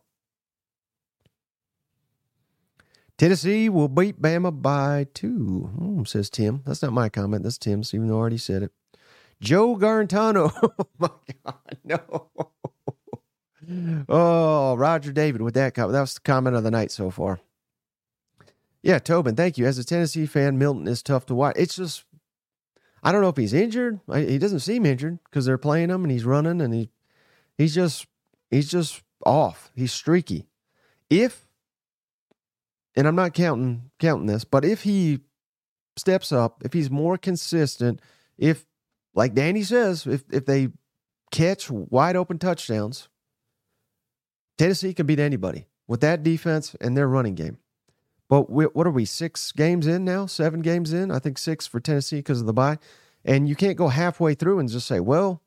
Tennessee 3.24 3.70
will 3.70 3.88
beat 3.88 4.22
Bama 4.22 4.62
by 4.62 5.08
two, 5.14 5.70
hmm, 5.78 6.04
says 6.04 6.30
Tim. 6.30 6.62
That's 6.66 6.82
not 6.82 6.92
my 6.92 7.08
comment. 7.08 7.44
That's 7.44 7.58
Tim's, 7.58 7.94
even 7.94 8.10
though 8.10 8.18
I 8.18 8.20
already 8.20 8.38
said 8.38 8.64
it. 8.64 8.74
Joe 9.40 9.78
Garantano. 9.78 10.52
oh, 10.62 10.88
my 11.00 11.10
God. 11.46 11.78
No. 11.86 12.30
Oh, 14.10 14.76
Roger 14.76 15.14
David 15.14 15.42
with 15.42 15.54
that 15.54 15.74
comment. 15.74 15.94
That 15.94 16.02
was 16.02 16.16
the 16.16 16.20
comment 16.20 16.58
of 16.58 16.66
the 16.66 16.70
night 16.70 16.92
so 16.92 17.10
far. 17.10 17.40
Yeah, 18.82 19.00
Tobin, 19.00 19.38
thank 19.38 19.58
you. 19.58 19.66
As 19.66 19.78
a 19.78 19.86
Tennessee 19.86 20.26
fan, 20.26 20.58
Milton 20.58 20.86
is 20.86 21.02
tough 21.02 21.26
to 21.28 21.34
watch. 21.34 21.56
It's 21.58 21.78
just, 21.78 22.04
I 23.02 23.14
don't 23.14 23.22
know 23.22 23.30
if 23.30 23.38
he's 23.38 23.54
injured. 23.54 24.02
He 24.14 24.38
doesn't 24.38 24.60
seem 24.60 24.86
injured 24.86 25.20
because 25.24 25.46
they're 25.46 25.58
playing 25.58 25.92
him 25.92 26.04
and 26.04 26.12
he's 26.12 26.26
running 26.26 26.60
and 26.60 26.74
he, 26.74 26.90
he's 27.58 27.74
just, 27.74 28.06
he's 28.52 28.70
just 28.70 29.02
off. 29.26 29.72
He's 29.74 29.94
streaky. 29.94 30.50
If, 31.10 31.48
and 32.96 33.08
I'm 33.08 33.16
not 33.16 33.34
counting 33.34 33.92
counting 34.00 34.28
this, 34.28 34.44
but 34.44 34.66
if 34.66 34.84
he 34.84 35.20
steps 35.98 36.32
up, 36.32 36.64
if 36.64 36.74
he's 36.74 36.90
more 36.90 37.18
consistent, 37.18 38.00
if, 38.38 38.66
like 39.14 39.34
Danny 39.34 39.64
says, 39.64 40.08
if 40.08 40.24
if 40.32 40.46
they 40.46 40.70
catch 41.32 41.70
wide 41.70 42.16
open 42.16 42.38
touchdowns, 42.38 43.10
Tennessee 44.58 44.94
can 44.94 45.06
beat 45.06 45.20
anybody 45.20 45.68
with 45.88 46.02
that 46.02 46.24
defense 46.24 46.76
and 46.80 46.96
their 46.96 47.08
running 47.08 47.36
game. 47.36 47.58
But 48.30 48.50
we, 48.50 48.66
what 48.66 48.88
are 48.88 48.92
we, 48.92 49.06
six 49.06 49.52
games 49.52 49.86
in 49.86 50.06
now? 50.06 50.26
Seven 50.26 50.62
games 50.62 50.94
in? 50.94 51.12
I 51.12 51.20
think 51.20 51.38
six 51.38 51.68
for 51.68 51.80
Tennessee 51.80 52.18
because 52.18 52.40
of 52.40 52.48
the 52.48 52.54
bye. 52.54 52.80
And 53.26 53.48
you 53.48 53.56
can't 53.56 53.78
go 53.78 53.90
halfway 53.90 54.34
through 54.34 54.60
and 54.60 54.70
just 54.70 54.88
say, 54.88 55.00
well, 55.00 55.42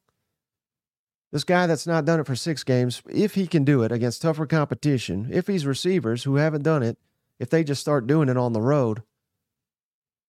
this 1.32 1.44
guy 1.44 1.66
that's 1.66 1.86
not 1.86 2.04
done 2.04 2.20
it 2.20 2.26
for 2.26 2.36
six 2.36 2.64
games, 2.64 3.02
if 3.10 3.34
he 3.34 3.46
can 3.46 3.64
do 3.64 3.82
it 3.82 3.92
against 3.92 4.22
tougher 4.22 4.46
competition, 4.46 5.28
if 5.32 5.46
he's 5.46 5.66
receivers 5.66 6.24
who 6.24 6.36
haven't 6.36 6.62
done 6.62 6.82
it, 6.82 6.98
if 7.38 7.50
they 7.50 7.64
just 7.64 7.80
start 7.80 8.06
doing 8.06 8.28
it 8.28 8.36
on 8.36 8.52
the 8.52 8.60
road, 8.60 9.02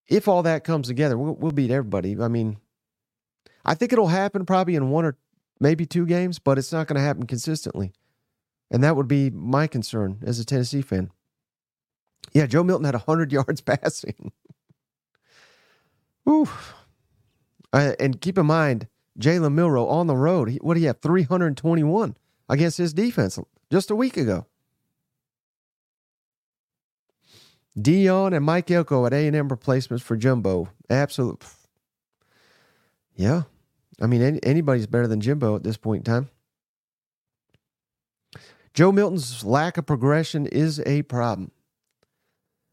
if 0.07 0.27
all 0.27 0.43
that 0.43 0.63
comes 0.63 0.87
together, 0.87 1.17
we'll, 1.17 1.35
we'll 1.35 1.51
beat 1.51 1.71
everybody. 1.71 2.17
I 2.19 2.27
mean, 2.27 2.57
I 3.65 3.73
think 3.73 3.91
it'll 3.91 4.07
happen 4.07 4.45
probably 4.45 4.75
in 4.75 4.89
one 4.89 5.05
or 5.05 5.17
maybe 5.59 5.85
two 5.85 6.05
games, 6.05 6.39
but 6.39 6.57
it's 6.57 6.71
not 6.71 6.87
going 6.87 6.95
to 6.95 7.01
happen 7.01 7.25
consistently. 7.25 7.91
And 8.71 8.83
that 8.83 8.95
would 8.95 9.07
be 9.07 9.29
my 9.29 9.67
concern 9.67 10.19
as 10.25 10.39
a 10.39 10.45
Tennessee 10.45 10.81
fan. 10.81 11.11
Yeah, 12.33 12.45
Joe 12.45 12.63
Milton 12.63 12.85
had 12.85 12.95
100 12.95 13.31
yards 13.31 13.61
passing. 13.61 14.31
Ooh. 16.27 16.47
Uh, 17.71 17.93
and 17.99 18.19
keep 18.21 18.37
in 18.37 18.45
mind, 18.45 18.87
Jalen 19.19 19.53
Milroe 19.53 19.87
on 19.87 20.07
the 20.07 20.15
road, 20.15 20.49
he, 20.49 20.57
what 20.57 20.75
do 20.75 20.81
you 20.81 20.87
have? 20.87 20.99
321 21.01 22.15
against 22.49 22.77
his 22.77 22.93
defense 22.93 23.39
just 23.71 23.91
a 23.91 23.95
week 23.95 24.17
ago. 24.17 24.45
Deion 27.77 28.36
and 28.36 28.46
Mike 28.46 28.72
Elko 28.72 29.05
at 29.05 29.13
A&M 29.13 29.50
replacements 29.50 30.03
for 30.03 30.15
Jimbo. 30.17 30.69
Absolute. 30.89 31.43
Yeah. 33.15 33.43
I 34.01 34.07
mean, 34.07 34.22
any, 34.22 34.39
anybody's 34.43 34.88
better 34.88 35.07
than 35.07 35.22
Jimbo 35.22 35.55
at 35.55 35.63
this 35.63 35.77
point 35.77 36.07
in 36.07 36.13
time. 36.13 36.29
Joe 38.74 38.91
Milton's 38.91 39.43
lack 39.43 39.77
of 39.77 39.86
progression 39.86 40.46
is 40.46 40.79
a 40.86 41.01
problem. 41.03 41.51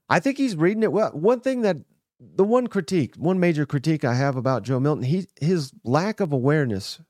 I 0.09 0.21
think 0.21 0.37
he's 0.37 0.55
reading 0.55 0.83
it 0.83 0.93
well. 0.93 1.11
One 1.13 1.41
thing 1.41 1.63
that 1.63 1.79
the 2.21 2.45
one 2.45 2.67
critique, 2.67 3.15
one 3.17 3.41
major 3.41 3.65
critique 3.65 4.05
I 4.05 4.15
have 4.15 4.37
about 4.37 4.63
Joe 4.65 4.79
Milton, 4.79 5.05
he 5.05 5.27
his 5.41 5.73
lack 5.83 6.21
of 6.21 6.33
awareness 6.33 7.01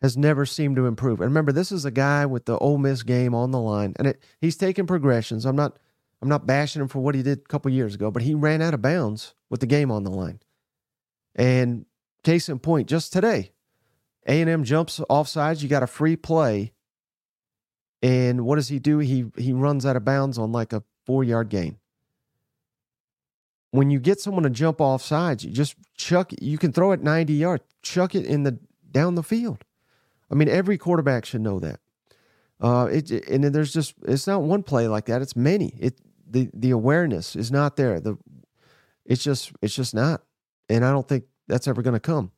has 0.00 0.16
never 0.16 0.46
seemed 0.46 0.76
to 0.76 0.86
improve. 0.86 1.20
And 1.20 1.30
remember, 1.30 1.52
this 1.52 1.72
is 1.72 1.84
a 1.84 1.90
guy 1.90 2.26
with 2.26 2.46
the 2.46 2.56
Ole 2.58 2.78
Miss 2.78 3.02
game 3.02 3.34
on 3.34 3.50
the 3.50 3.60
line, 3.60 3.94
and 3.96 4.08
it, 4.08 4.22
he's 4.40 4.56
taking 4.56 4.86
progressions. 4.86 5.44
I'm 5.44 5.56
not 5.56 5.76
I'm 6.22 6.28
not 6.28 6.46
bashing 6.46 6.82
him 6.82 6.88
for 6.88 7.00
what 7.00 7.14
he 7.14 7.22
did 7.22 7.38
a 7.38 7.48
couple 7.48 7.70
years 7.70 7.94
ago, 7.94 8.10
but 8.10 8.22
he 8.22 8.34
ran 8.34 8.60
out 8.60 8.74
of 8.74 8.82
bounds 8.82 9.34
with 9.48 9.60
the 9.60 9.66
game 9.66 9.90
on 9.90 10.04
the 10.04 10.10
line. 10.10 10.40
And 11.34 11.86
case 12.22 12.48
in 12.48 12.58
point, 12.58 12.88
just 12.88 13.12
today, 13.12 13.52
A&M 14.26 14.64
jumps 14.64 15.00
off 15.08 15.28
sides. 15.28 15.62
You 15.62 15.68
got 15.68 15.82
a 15.82 15.86
free 15.86 16.16
play, 16.16 16.72
and 18.02 18.44
what 18.44 18.56
does 18.56 18.68
he 18.68 18.78
do? 18.78 18.98
He 18.98 19.26
he 19.36 19.52
runs 19.52 19.86
out 19.86 19.96
of 19.96 20.04
bounds 20.04 20.38
on 20.38 20.52
like 20.52 20.72
a 20.72 20.82
four 21.06 21.24
yard 21.24 21.48
gain. 21.48 21.78
When 23.70 23.90
you 23.90 24.00
get 24.00 24.20
someone 24.20 24.42
to 24.42 24.50
jump 24.50 24.80
off 24.80 25.02
sides, 25.02 25.44
you 25.44 25.52
just 25.52 25.76
chuck 25.94 26.32
you 26.40 26.58
can 26.58 26.72
throw 26.72 26.92
it 26.92 27.02
90 27.02 27.32
yards, 27.32 27.64
chuck 27.82 28.14
it 28.14 28.26
in 28.26 28.42
the 28.42 28.58
down 28.90 29.14
the 29.14 29.22
field. 29.22 29.64
I 30.30 30.34
mean, 30.34 30.48
every 30.48 30.76
quarterback 30.76 31.24
should 31.24 31.40
know 31.40 31.60
that. 31.60 31.80
Uh, 32.60 32.88
it, 32.92 33.10
and 33.10 33.42
then 33.42 33.52
there's 33.52 33.72
just 33.72 33.94
it's 34.06 34.26
not 34.26 34.42
one 34.42 34.62
play 34.62 34.86
like 34.88 35.06
that. 35.06 35.22
It's 35.22 35.36
many. 35.36 35.74
It 35.78 35.98
the 36.30 36.50
the 36.54 36.70
awareness 36.70 37.36
is 37.36 37.50
not 37.50 37.76
there. 37.76 38.00
The 38.00 38.16
it's 39.04 39.22
just 39.22 39.52
it's 39.60 39.74
just 39.74 39.94
not, 39.94 40.22
and 40.68 40.84
I 40.84 40.92
don't 40.92 41.06
think 41.06 41.24
that's 41.48 41.68
ever 41.68 41.82
going 41.82 41.94
to 41.94 42.00
come. 42.00 42.32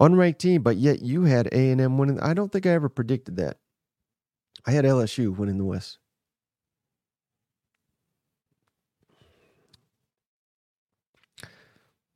Unranked 0.00 0.38
team, 0.38 0.62
but 0.62 0.76
yet 0.76 1.02
you 1.02 1.24
had 1.24 1.48
A 1.52 1.70
and 1.70 1.80
M 1.80 1.98
winning. 1.98 2.18
I 2.20 2.32
don't 2.32 2.50
think 2.50 2.64
I 2.64 2.70
ever 2.70 2.88
predicted 2.88 3.36
that. 3.36 3.58
I 4.66 4.72
had 4.72 4.84
LSU 4.84 5.36
winning 5.36 5.58
the 5.58 5.64
West. 5.64 5.98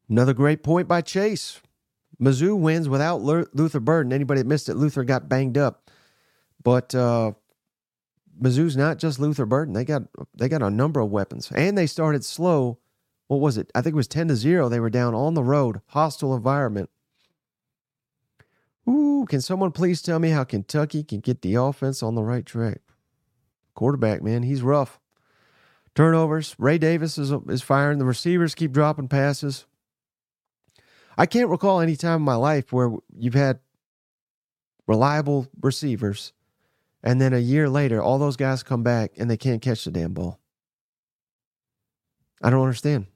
Another 0.09 0.35
great 0.35 0.63
point 0.63 0.89
by 0.89 1.01
Chase. 1.01 1.61
Mizzou 2.21 2.57
wins 2.57 2.89
without 2.89 3.23
Luther 3.23 3.81
Burden. 3.81 4.13
Anybody 4.13 4.41
that 4.41 4.47
missed 4.47 4.69
it, 4.69 4.75
Luther 4.75 5.05
got 5.05 5.29
banged 5.29 5.59
up. 5.59 5.91
But 6.63 6.95
uh, 6.95 7.33
Mizzou's 8.41 8.77
not 8.77 8.99
just 8.99 9.19
Luther 9.19 9.47
Burden. 9.47 9.75
They 9.75 9.85
got 9.85 10.03
they 10.35 10.49
got 10.49 10.63
a 10.63 10.71
number 10.71 11.01
of 11.01 11.11
weapons, 11.11 11.51
and 11.55 11.77
they 11.77 11.87
started 11.87 12.25
slow. 12.25 12.79
What 13.29 13.41
was 13.41 13.57
it? 13.57 13.71
I 13.75 13.81
think 13.81 13.95
it 13.95 13.97
was 13.97 14.09
ten 14.09 14.29
to 14.29 14.37
zero. 14.37 14.69
They 14.69 14.81
were 14.81 14.91
down 14.91 15.15
on 15.15 15.35
the 15.35 15.45
road, 15.45 15.81
hostile 15.89 16.35
environment. 16.35 16.91
Ooh, 18.89 19.25
can 19.29 19.41
someone 19.41 19.73
please 19.73 20.03
tell 20.03 20.19
me 20.19 20.31
how 20.31 20.45
Kentucky 20.45 21.03
can 21.03 21.21
get 21.21 21.43
the 21.43 21.55
offense 21.55 22.03
on 22.03 22.15
the 22.15 22.23
right 22.23 22.45
track? 22.45 22.81
Quarterback, 23.75 24.23
man, 24.23 24.43
he's 24.43 24.63
rough. 24.63 25.01
Turnovers. 25.95 26.55
Ray 26.59 26.79
Davis 26.79 27.17
is 27.19 27.33
is 27.49 27.63
firing. 27.63 27.99
The 27.99 28.05
receivers 28.05 28.55
keep 28.55 28.73
dropping 28.73 29.09
passes. 29.09 29.67
I 31.17 31.27
can't 31.27 31.49
recall 31.49 31.81
any 31.81 31.97
time 31.97 32.17
in 32.17 32.23
my 32.23 32.35
life 32.35 32.73
where 32.73 32.91
you've 33.17 33.35
had 33.35 33.61
reliable 34.87 35.47
receivers 35.61 36.33
and 37.05 37.21
then 37.21 37.35
a 37.35 37.39
year 37.39 37.69
later, 37.69 38.03
all 38.03 38.19
those 38.19 38.37
guys 38.37 38.63
come 38.63 38.83
back 38.83 39.13
and 39.19 39.31
they 39.31 39.37
can't 39.37 39.61
catch 39.61 39.85
the 39.85 39.91
damn 39.91 40.15
ball. 40.15 40.41
I 42.43 42.49
don't 42.49 42.63
understand. 42.63 43.07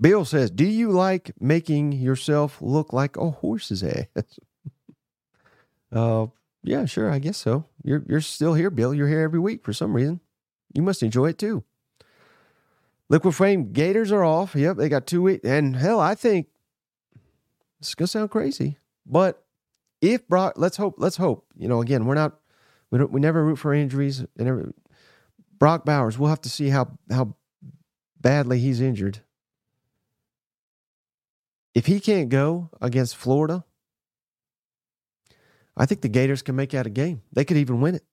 Bill 0.00 0.24
says, 0.24 0.50
Do 0.50 0.64
you 0.64 0.90
like 0.90 1.32
making 1.40 1.92
yourself 1.92 2.62
look 2.62 2.92
like 2.92 3.16
a 3.16 3.30
horse's 3.30 3.82
ass? 3.82 4.06
uh, 5.92 6.26
yeah, 6.62 6.84
sure, 6.84 7.10
I 7.10 7.18
guess 7.18 7.36
so. 7.36 7.64
You're 7.82 8.04
you're 8.08 8.20
still 8.20 8.54
here, 8.54 8.70
Bill. 8.70 8.94
You're 8.94 9.08
here 9.08 9.20
every 9.20 9.40
week 9.40 9.64
for 9.64 9.72
some 9.72 9.94
reason. 9.94 10.20
You 10.72 10.82
must 10.82 11.02
enjoy 11.02 11.30
it 11.30 11.38
too. 11.38 11.64
Liquid 13.08 13.34
Frame 13.34 13.72
Gators 13.72 14.10
are 14.12 14.24
off. 14.24 14.54
Yep, 14.54 14.76
they 14.76 14.88
got 14.88 15.06
two 15.06 15.22
weeks. 15.22 15.44
And 15.44 15.76
hell, 15.76 16.00
I 16.00 16.14
think 16.14 16.48
it's 17.84 17.94
gonna 17.94 18.08
sound 18.08 18.30
crazy, 18.30 18.78
but 19.06 19.44
if 20.00 20.26
Brock, 20.28 20.54
let's 20.56 20.76
hope, 20.76 20.96
let's 20.98 21.16
hope. 21.16 21.46
You 21.56 21.68
know, 21.68 21.80
again, 21.80 22.06
we're 22.06 22.14
not, 22.14 22.38
we 22.90 22.98
don't, 22.98 23.12
we 23.12 23.20
never 23.20 23.44
root 23.44 23.56
for 23.56 23.72
injuries. 23.74 24.24
And 24.38 24.48
every, 24.48 24.72
Brock 25.58 25.84
Bowers, 25.84 26.18
we'll 26.18 26.30
have 26.30 26.40
to 26.42 26.50
see 26.50 26.68
how 26.68 26.98
how 27.10 27.36
badly 28.20 28.58
he's 28.58 28.80
injured. 28.80 29.20
If 31.74 31.86
he 31.86 32.00
can't 32.00 32.28
go 32.28 32.70
against 32.80 33.16
Florida, 33.16 33.64
I 35.76 35.86
think 35.86 36.02
the 36.02 36.08
Gators 36.08 36.42
can 36.42 36.56
make 36.56 36.72
out 36.72 36.86
a 36.86 36.90
game. 36.90 37.22
They 37.32 37.44
could 37.44 37.56
even 37.56 37.80
win 37.80 37.96
it. 37.96 38.04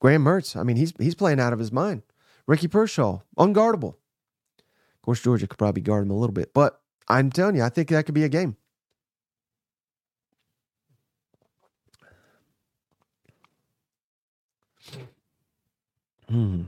Graham 0.00 0.24
Mertz, 0.24 0.56
I 0.56 0.62
mean, 0.62 0.76
he's 0.76 0.92
he's 0.98 1.14
playing 1.14 1.40
out 1.40 1.52
of 1.52 1.58
his 1.58 1.72
mind. 1.72 2.02
Ricky 2.46 2.68
Pearsall, 2.68 3.24
unguardable. 3.38 3.94
Of 3.94 5.02
course, 5.02 5.20
Georgia 5.20 5.46
could 5.46 5.58
probably 5.58 5.82
guard 5.82 6.04
him 6.04 6.10
a 6.10 6.18
little 6.18 6.34
bit, 6.34 6.52
but 6.52 6.79
I'm 7.10 7.30
telling 7.30 7.56
you, 7.56 7.62
I 7.62 7.68
think 7.68 7.88
that 7.88 8.06
could 8.06 8.14
be 8.14 8.24
a 8.24 8.28
game. 8.28 8.56
Hmm. 16.28 16.62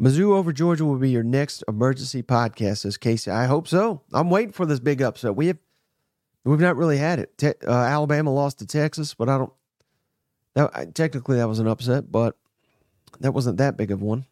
Mizzou 0.00 0.32
over 0.32 0.52
Georgia 0.52 0.84
will 0.84 0.98
be 0.98 1.10
your 1.10 1.22
next 1.22 1.62
emergency 1.68 2.22
podcast, 2.22 2.78
says 2.78 2.96
Casey. 2.96 3.30
I 3.30 3.46
hope 3.46 3.68
so. 3.68 4.02
I'm 4.12 4.30
waiting 4.30 4.52
for 4.52 4.66
this 4.66 4.80
big 4.80 5.00
upset. 5.00 5.36
We 5.36 5.48
have 5.48 5.58
we've 6.44 6.58
not 6.58 6.76
really 6.76 6.98
had 6.98 7.20
it. 7.20 7.38
Te- 7.38 7.66
uh, 7.66 7.72
Alabama 7.72 8.32
lost 8.32 8.58
to 8.58 8.66
Texas, 8.66 9.14
but 9.14 9.28
I 9.28 9.38
don't. 9.38 9.52
That, 10.54 10.70
I, 10.74 10.84
technically, 10.86 11.36
that 11.36 11.48
was 11.48 11.60
an 11.60 11.68
upset, 11.68 12.10
but 12.10 12.36
that 13.20 13.32
wasn't 13.32 13.58
that 13.58 13.76
big 13.76 13.92
of 13.92 14.02
one. 14.02 14.26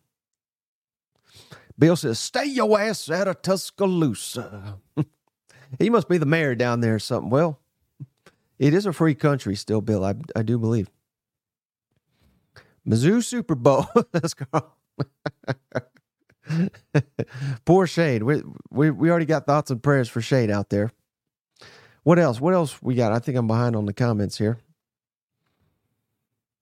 Bill 1.78 1.96
says, 1.96 2.18
"Stay 2.18 2.46
your 2.46 2.78
ass 2.80 3.10
out 3.10 3.28
of 3.28 3.42
Tuscaloosa." 3.42 4.78
he 5.78 5.90
must 5.90 6.08
be 6.08 6.18
the 6.18 6.26
mayor 6.26 6.54
down 6.54 6.80
there 6.80 6.94
or 6.94 6.98
something. 6.98 7.30
Well, 7.30 7.60
it 8.58 8.74
is 8.74 8.86
a 8.86 8.92
free 8.92 9.14
country 9.14 9.54
still, 9.54 9.80
Bill. 9.80 10.04
I 10.04 10.14
I 10.34 10.42
do 10.42 10.58
believe. 10.58 10.90
Mizzou 12.86 13.22
Super 13.22 13.54
Bowl. 13.54 13.86
Let's 14.12 14.34
go. 14.34 14.72
Poor 17.64 17.86
Shade. 17.86 18.22
We, 18.22 18.42
we 18.70 18.90
we 18.90 19.10
already 19.10 19.26
got 19.26 19.46
thoughts 19.46 19.70
and 19.70 19.82
prayers 19.82 20.08
for 20.08 20.20
Shade 20.20 20.50
out 20.50 20.70
there. 20.70 20.92
What 22.04 22.20
else? 22.20 22.40
What 22.40 22.54
else 22.54 22.80
we 22.80 22.94
got? 22.94 23.12
I 23.12 23.18
think 23.18 23.36
I'm 23.36 23.48
behind 23.48 23.74
on 23.74 23.86
the 23.86 23.92
comments 23.92 24.38
here. 24.38 24.58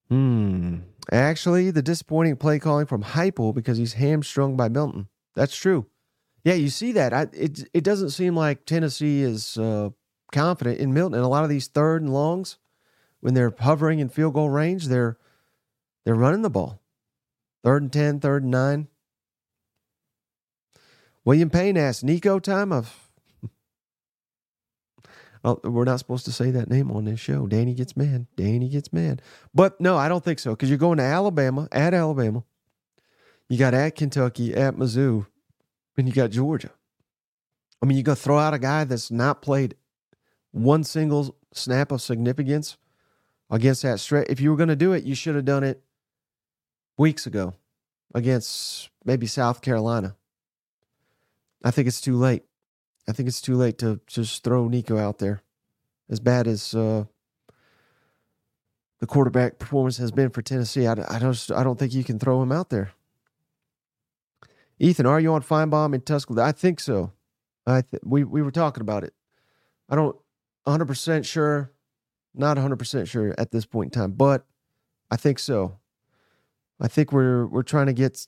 Hmm. 0.08 0.78
Actually, 1.12 1.70
the 1.70 1.82
disappointing 1.82 2.36
play 2.36 2.58
calling 2.58 2.86
from 2.86 3.02
Heupel 3.02 3.54
because 3.54 3.78
he's 3.78 3.94
hamstrung 3.94 4.56
by 4.56 4.68
Milton. 4.68 5.08
That's 5.34 5.56
true. 5.56 5.86
Yeah, 6.44 6.54
you 6.54 6.68
see 6.68 6.92
that. 6.92 7.12
I, 7.12 7.28
it 7.32 7.68
it 7.72 7.84
doesn't 7.84 8.10
seem 8.10 8.36
like 8.36 8.66
Tennessee 8.66 9.22
is 9.22 9.56
uh, 9.58 9.90
confident 10.32 10.78
in 10.78 10.92
Milton. 10.92 11.14
And 11.16 11.24
a 11.24 11.28
lot 11.28 11.44
of 11.44 11.50
these 11.50 11.68
third 11.68 12.02
and 12.02 12.12
longs, 12.12 12.58
when 13.20 13.34
they're 13.34 13.54
hovering 13.58 13.98
in 13.98 14.08
field 14.08 14.34
goal 14.34 14.50
range, 14.50 14.86
they're 14.86 15.18
they're 16.04 16.14
running 16.14 16.42
the 16.42 16.50
ball. 16.50 16.80
Third 17.62 17.82
and 17.82 17.92
10, 17.92 18.20
third 18.20 18.42
and 18.42 18.52
nine. 18.52 18.88
William 21.24 21.48
Payne 21.48 21.78
asked 21.78 22.04
Nico 22.04 22.38
time 22.38 22.72
of. 22.72 23.03
We're 25.44 25.84
not 25.84 25.98
supposed 25.98 26.24
to 26.24 26.32
say 26.32 26.50
that 26.52 26.70
name 26.70 26.90
on 26.90 27.04
this 27.04 27.20
show. 27.20 27.46
Danny 27.46 27.74
gets 27.74 27.96
mad. 27.96 28.26
Danny 28.34 28.68
gets 28.68 28.92
mad. 28.92 29.20
But 29.54 29.78
no, 29.78 29.96
I 29.96 30.08
don't 30.08 30.24
think 30.24 30.38
so 30.38 30.52
because 30.52 30.70
you're 30.70 30.78
going 30.78 30.96
to 30.98 31.04
Alabama, 31.04 31.68
at 31.70 31.92
Alabama. 31.92 32.44
You 33.50 33.58
got 33.58 33.74
at 33.74 33.94
Kentucky, 33.94 34.54
at 34.54 34.76
Mizzou, 34.76 35.26
and 35.98 36.08
you 36.08 36.14
got 36.14 36.30
Georgia. 36.30 36.70
I 37.82 37.86
mean, 37.86 37.98
you're 37.98 38.04
going 38.04 38.16
to 38.16 38.22
throw 38.22 38.38
out 38.38 38.54
a 38.54 38.58
guy 38.58 38.84
that's 38.84 39.10
not 39.10 39.42
played 39.42 39.74
one 40.52 40.82
single 40.82 41.36
snap 41.52 41.92
of 41.92 42.00
significance 42.00 42.78
against 43.50 43.82
that 43.82 44.00
stretch. 44.00 44.26
If 44.30 44.40
you 44.40 44.50
were 44.50 44.56
going 44.56 44.70
to 44.70 44.76
do 44.76 44.94
it, 44.94 45.04
you 45.04 45.14
should 45.14 45.34
have 45.34 45.44
done 45.44 45.62
it 45.62 45.82
weeks 46.96 47.26
ago 47.26 47.52
against 48.14 48.88
maybe 49.04 49.26
South 49.26 49.60
Carolina. 49.60 50.16
I 51.62 51.70
think 51.70 51.86
it's 51.86 52.00
too 52.00 52.16
late. 52.16 52.44
I 53.08 53.12
think 53.12 53.28
it's 53.28 53.40
too 53.40 53.56
late 53.56 53.78
to 53.78 54.00
just 54.06 54.42
throw 54.44 54.68
Nico 54.68 54.98
out 54.98 55.18
there. 55.18 55.42
As 56.08 56.20
bad 56.20 56.46
as 56.46 56.74
uh, 56.74 57.04
the 59.00 59.06
quarterback 59.06 59.58
performance 59.58 59.98
has 59.98 60.10
been 60.10 60.30
for 60.30 60.42
Tennessee, 60.42 60.86
I, 60.86 60.92
I 60.92 61.18
don't 61.18 61.50
I 61.54 61.62
don't 61.62 61.78
think 61.78 61.94
you 61.94 62.04
can 62.04 62.18
throw 62.18 62.42
him 62.42 62.52
out 62.52 62.70
there. 62.70 62.92
Ethan, 64.78 65.06
are 65.06 65.20
you 65.20 65.32
on 65.32 65.42
Finebaum 65.42 65.94
in 65.94 66.00
Tuscaloosa? 66.00 66.44
I 66.44 66.52
think 66.52 66.80
so. 66.80 67.12
I 67.66 67.82
th- 67.82 68.02
we 68.04 68.24
we 68.24 68.42
were 68.42 68.50
talking 68.50 68.80
about 68.80 69.04
it. 69.04 69.14
I 69.88 69.96
don't 69.96 70.16
100 70.64 70.86
percent 70.86 71.26
sure, 71.26 71.72
not 72.34 72.56
100 72.56 72.76
percent 72.76 73.08
sure 73.08 73.34
at 73.38 73.50
this 73.50 73.66
point 73.66 73.94
in 73.94 74.00
time, 74.00 74.12
but 74.12 74.44
I 75.10 75.16
think 75.16 75.38
so. 75.38 75.78
I 76.80 76.88
think 76.88 77.12
we're 77.12 77.46
we're 77.46 77.62
trying 77.62 77.86
to 77.86 77.92
get. 77.92 78.26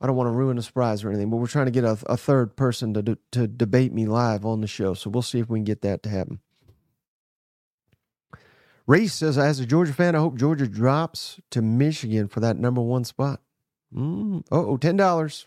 I 0.00 0.06
don't 0.06 0.16
want 0.16 0.28
to 0.28 0.32
ruin 0.32 0.56
the 0.56 0.62
surprise 0.62 1.02
or 1.02 1.08
anything, 1.08 1.30
but 1.30 1.38
we're 1.38 1.48
trying 1.48 1.66
to 1.66 1.72
get 1.72 1.84
a, 1.84 1.98
a 2.06 2.16
third 2.16 2.56
person 2.56 2.94
to 2.94 3.18
to 3.32 3.46
debate 3.48 3.92
me 3.92 4.06
live 4.06 4.44
on 4.44 4.60
the 4.60 4.66
show. 4.66 4.94
So 4.94 5.10
we'll 5.10 5.22
see 5.22 5.40
if 5.40 5.48
we 5.48 5.58
can 5.58 5.64
get 5.64 5.82
that 5.82 6.02
to 6.04 6.08
happen. 6.08 6.40
Reese 8.86 9.12
says, 9.12 9.36
as 9.36 9.60
a 9.60 9.66
Georgia 9.66 9.92
fan, 9.92 10.14
I 10.14 10.18
hope 10.18 10.36
Georgia 10.36 10.66
drops 10.66 11.40
to 11.50 11.60
Michigan 11.60 12.26
for 12.26 12.40
that 12.40 12.56
number 12.56 12.80
one 12.80 13.04
spot. 13.04 13.42
Mm, 13.94 14.44
oh, 14.50 14.76
ten 14.78 14.96
dollars. 14.96 15.46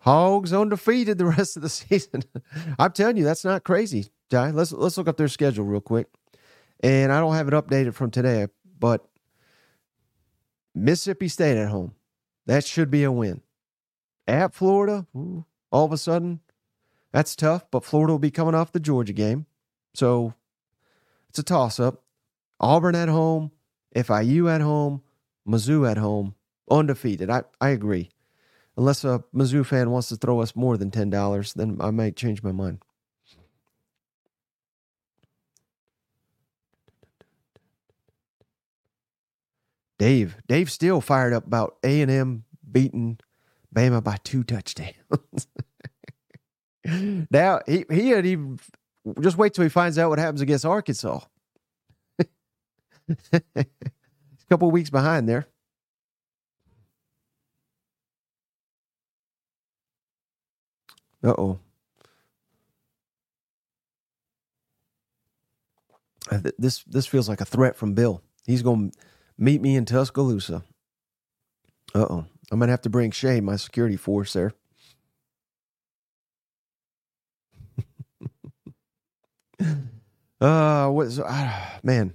Hogs 0.00 0.52
undefeated 0.52 1.18
the 1.18 1.26
rest 1.26 1.56
of 1.56 1.62
the 1.62 1.68
season. 1.80 2.22
I'm 2.78 2.92
telling 2.92 3.16
you, 3.16 3.24
that's 3.24 3.44
not 3.44 3.64
crazy. 3.64 4.06
Ty. 4.30 4.50
Let's 4.50 4.72
let's 4.72 4.96
look 4.98 5.08
up 5.08 5.16
their 5.16 5.28
schedule 5.28 5.64
real 5.64 5.80
quick. 5.80 6.06
And 6.80 7.10
I 7.10 7.18
don't 7.18 7.34
have 7.34 7.48
it 7.48 7.54
updated 7.54 7.94
from 7.94 8.10
today, 8.10 8.46
but 8.78 9.04
Mississippi 10.76 11.26
State 11.26 11.56
at 11.56 11.70
home. 11.70 11.95
That 12.46 12.64
should 12.64 12.90
be 12.90 13.02
a 13.04 13.12
win. 13.12 13.42
At 14.26 14.54
Florida, 14.54 15.06
ooh, 15.14 15.44
all 15.70 15.84
of 15.84 15.92
a 15.92 15.98
sudden, 15.98 16.40
that's 17.12 17.36
tough, 17.36 17.70
but 17.70 17.84
Florida 17.84 18.12
will 18.12 18.18
be 18.18 18.30
coming 18.30 18.54
off 18.54 18.72
the 18.72 18.80
Georgia 18.80 19.12
game. 19.12 19.46
So 19.94 20.34
it's 21.28 21.38
a 21.38 21.42
toss 21.42 21.78
up. 21.78 22.02
Auburn 22.58 22.94
at 22.94 23.08
home, 23.08 23.50
FIU 23.94 24.50
at 24.52 24.60
home, 24.60 25.02
Mizzou 25.46 25.88
at 25.88 25.98
home, 25.98 26.34
undefeated. 26.70 27.30
I, 27.30 27.42
I 27.60 27.70
agree. 27.70 28.10
Unless 28.76 29.04
a 29.04 29.24
Mizzou 29.34 29.64
fan 29.64 29.90
wants 29.90 30.08
to 30.08 30.16
throw 30.16 30.40
us 30.40 30.56
more 30.56 30.76
than 30.76 30.90
$10, 30.90 31.54
then 31.54 31.78
I 31.80 31.90
might 31.90 32.16
change 32.16 32.42
my 32.42 32.52
mind. 32.52 32.78
Dave, 39.98 40.36
Dave 40.46 40.70
still 40.70 41.00
fired 41.00 41.32
up 41.32 41.46
about 41.46 41.76
A 41.82 42.00
and 42.02 42.10
M 42.10 42.44
beating 42.70 43.18
Bama 43.74 44.02
by 44.02 44.16
two 44.24 44.44
touchdowns. 44.44 45.46
now 47.30 47.60
he 47.66 47.84
he 47.90 48.10
had 48.10 48.26
even 48.26 48.58
just 49.20 49.38
wait 49.38 49.54
till 49.54 49.64
he 49.64 49.70
finds 49.70 49.98
out 49.98 50.10
what 50.10 50.18
happens 50.18 50.40
against 50.40 50.64
Arkansas. 50.64 51.20
a 53.32 53.66
couple 54.48 54.70
weeks 54.70 54.90
behind 54.90 55.28
there. 55.28 55.46
Uh 61.22 61.34
oh. 61.38 61.58
This 66.58 66.82
this 66.84 67.06
feels 67.06 67.28
like 67.28 67.40
a 67.40 67.44
threat 67.44 67.76
from 67.76 67.94
Bill. 67.94 68.22
He's 68.46 68.62
going 68.62 68.90
to 68.90 68.98
meet 69.38 69.60
me 69.60 69.76
in 69.76 69.84
Tuscaloosa. 69.84 70.64
Uh 71.94 72.06
oh. 72.08 72.24
I'm 72.50 72.58
going 72.58 72.68
to 72.68 72.72
have 72.72 72.82
to 72.82 72.90
bring 72.90 73.10
Shay, 73.10 73.40
my 73.40 73.56
security 73.56 73.96
force, 73.96 74.32
there. 74.32 74.52
uh, 80.40 80.88
what's, 80.88 81.18
Uh, 81.18 81.52
man, 81.82 82.14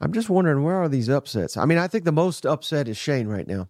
I'm 0.00 0.12
just 0.12 0.28
wondering 0.28 0.64
where 0.64 0.74
are 0.76 0.88
these 0.88 1.08
upsets? 1.08 1.56
I 1.56 1.64
mean, 1.64 1.78
I 1.78 1.86
think 1.86 2.04
the 2.04 2.12
most 2.12 2.44
upset 2.44 2.88
is 2.88 2.96
Shane 2.96 3.28
right 3.28 3.46
now. 3.46 3.68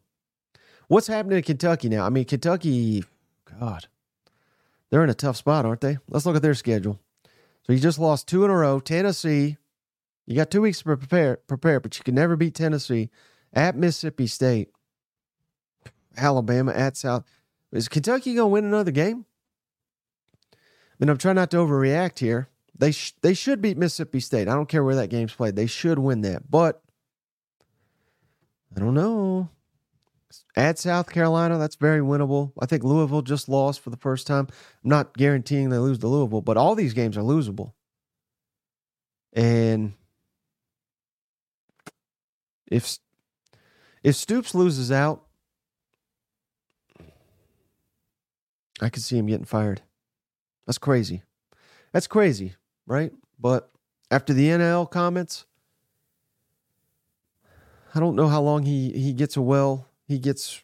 What's 0.88 1.06
happening 1.08 1.36
in 1.36 1.42
Kentucky 1.44 1.88
now? 1.88 2.06
I 2.06 2.08
mean, 2.08 2.24
Kentucky, 2.24 3.04
God, 3.60 3.88
they're 4.90 5.04
in 5.04 5.10
a 5.10 5.14
tough 5.14 5.36
spot, 5.36 5.66
aren't 5.66 5.80
they? 5.82 5.98
Let's 6.08 6.24
look 6.24 6.36
at 6.36 6.42
their 6.42 6.54
schedule. 6.54 6.98
So 7.66 7.72
you 7.72 7.80
just 7.80 7.98
lost 7.98 8.28
two 8.28 8.44
in 8.44 8.50
a 8.50 8.56
row. 8.56 8.80
Tennessee, 8.80 9.56
you 10.26 10.34
got 10.34 10.50
two 10.50 10.62
weeks 10.62 10.78
to 10.78 10.84
prepare, 10.84 11.36
prepare, 11.46 11.80
but 11.80 11.96
you 11.96 12.04
can 12.04 12.14
never 12.14 12.36
beat 12.36 12.54
Tennessee 12.54 13.10
at 13.52 13.76
Mississippi 13.76 14.26
State, 14.26 14.70
Alabama 16.16 16.72
at 16.72 16.96
South. 16.96 17.24
Is 17.72 17.88
Kentucky 17.88 18.34
going 18.34 18.46
to 18.50 18.52
win 18.52 18.64
another 18.64 18.90
game? 18.90 19.24
I 20.52 20.56
mean, 20.98 21.10
I'm 21.10 21.18
trying 21.18 21.36
not 21.36 21.50
to 21.52 21.58
overreact 21.58 22.18
here. 22.18 22.48
They 22.78 22.92
sh- 22.92 23.14
they 23.22 23.34
should 23.34 23.62
beat 23.62 23.78
Mississippi 23.78 24.20
State. 24.20 24.48
I 24.48 24.54
don't 24.54 24.68
care 24.68 24.82
where 24.82 24.96
that 24.96 25.10
game's 25.10 25.34
played. 25.34 25.56
They 25.56 25.66
should 25.66 25.98
win 25.98 26.22
that. 26.22 26.50
But 26.50 26.82
I 28.76 28.80
don't 28.80 28.94
know. 28.94 29.48
At 30.56 30.78
South 30.78 31.10
Carolina, 31.10 31.56
that's 31.58 31.76
very 31.76 32.00
winnable. 32.00 32.52
I 32.60 32.66
think 32.66 32.82
Louisville 32.82 33.22
just 33.22 33.48
lost 33.48 33.80
for 33.80 33.90
the 33.90 33.96
first 33.96 34.26
time. 34.26 34.48
I'm 34.84 34.90
not 34.90 35.16
guaranteeing 35.16 35.68
they 35.68 35.78
lose 35.78 35.98
to 35.98 36.08
Louisville, 36.08 36.42
but 36.42 36.56
all 36.56 36.74
these 36.74 36.94
games 36.94 37.16
are 37.16 37.22
losable. 37.22 37.72
And 39.32 39.94
if 42.70 42.98
if 44.02 44.14
Stoops 44.16 44.54
loses 44.54 44.92
out, 44.92 45.24
I 48.80 48.88
could 48.88 49.02
see 49.02 49.18
him 49.18 49.26
getting 49.26 49.46
fired. 49.46 49.82
That's 50.66 50.78
crazy. 50.78 51.22
That's 51.92 52.06
crazy 52.06 52.54
right? 52.86 53.12
But 53.38 53.70
after 54.10 54.32
the 54.32 54.48
NL 54.48 54.90
comments, 54.90 55.44
I 57.94 58.00
don't 58.00 58.16
know 58.16 58.28
how 58.28 58.42
long 58.42 58.64
he 58.64 58.92
he 58.92 59.12
gets 59.12 59.36
a 59.36 59.42
well. 59.42 59.88
He 60.06 60.18
gets, 60.18 60.62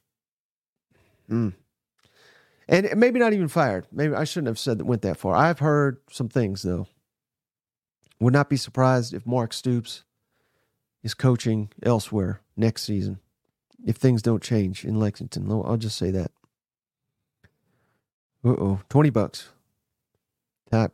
mm. 1.29 1.53
and 2.69 2.91
maybe 2.97 3.19
not 3.19 3.33
even 3.33 3.49
fired. 3.49 3.87
Maybe 3.91 4.15
I 4.15 4.25
shouldn't 4.25 4.49
have 4.49 4.59
said 4.59 4.79
that 4.79 4.85
went 4.85 5.03
that 5.03 5.17
far. 5.17 5.35
I've 5.35 5.59
heard 5.59 5.99
some 6.11 6.29
things 6.29 6.63
though. 6.63 6.87
Would 8.21 8.33
not 8.33 8.49
be 8.49 8.57
surprised 8.57 9.15
if 9.15 9.27
Mark 9.27 9.53
Stoops 9.53 10.05
is 11.03 11.15
coaching 11.15 11.71
elsewhere 11.83 12.41
next 12.57 12.83
season 12.83 13.19
if 13.85 13.97
things 13.97 14.23
don't 14.23 14.43
change 14.43 14.85
in 14.85 14.99
Lexington. 14.99 15.51
I'll 15.51 15.77
just 15.77 15.99
say 15.99 16.11
that. 16.11 16.31
Uh 18.45 18.51
oh, 18.51 18.81
twenty 18.89 19.11
bucks. 19.11 19.51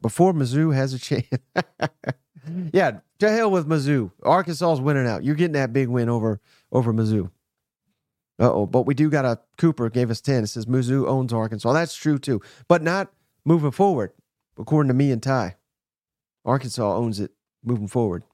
Before 0.02 0.32
Mizzou 0.32 0.74
has 0.74 0.92
a 0.92 0.98
chance. 0.98 1.28
yeah, 2.72 2.98
to 3.20 3.30
hell 3.30 3.50
with 3.50 3.68
Mizzou. 3.68 4.10
Arkansas's 4.24 4.80
winning 4.80 5.06
out. 5.06 5.22
You're 5.22 5.36
getting 5.36 5.52
that 5.52 5.72
big 5.72 5.88
win 5.88 6.08
over 6.08 6.40
over 6.72 6.92
Mizzou. 6.92 7.30
Uh 8.40 8.52
oh, 8.52 8.66
but 8.66 8.82
we 8.82 8.94
do 8.94 9.08
got 9.08 9.24
a 9.24 9.38
Cooper 9.56 9.88
gave 9.88 10.10
us 10.10 10.20
ten. 10.20 10.44
It 10.44 10.48
says 10.48 10.66
Mizzou 10.66 11.06
owns 11.06 11.32
Arkansas. 11.32 11.72
That's 11.72 11.94
true 11.94 12.18
too, 12.18 12.40
but 12.66 12.82
not 12.82 13.12
moving 13.44 13.70
forward. 13.70 14.12
According 14.58 14.88
to 14.88 14.94
me 14.94 15.12
and 15.12 15.22
Ty, 15.22 15.56
Arkansas 16.44 16.96
owns 16.96 17.20
it 17.20 17.30
moving 17.64 17.88
forward. 17.88 18.24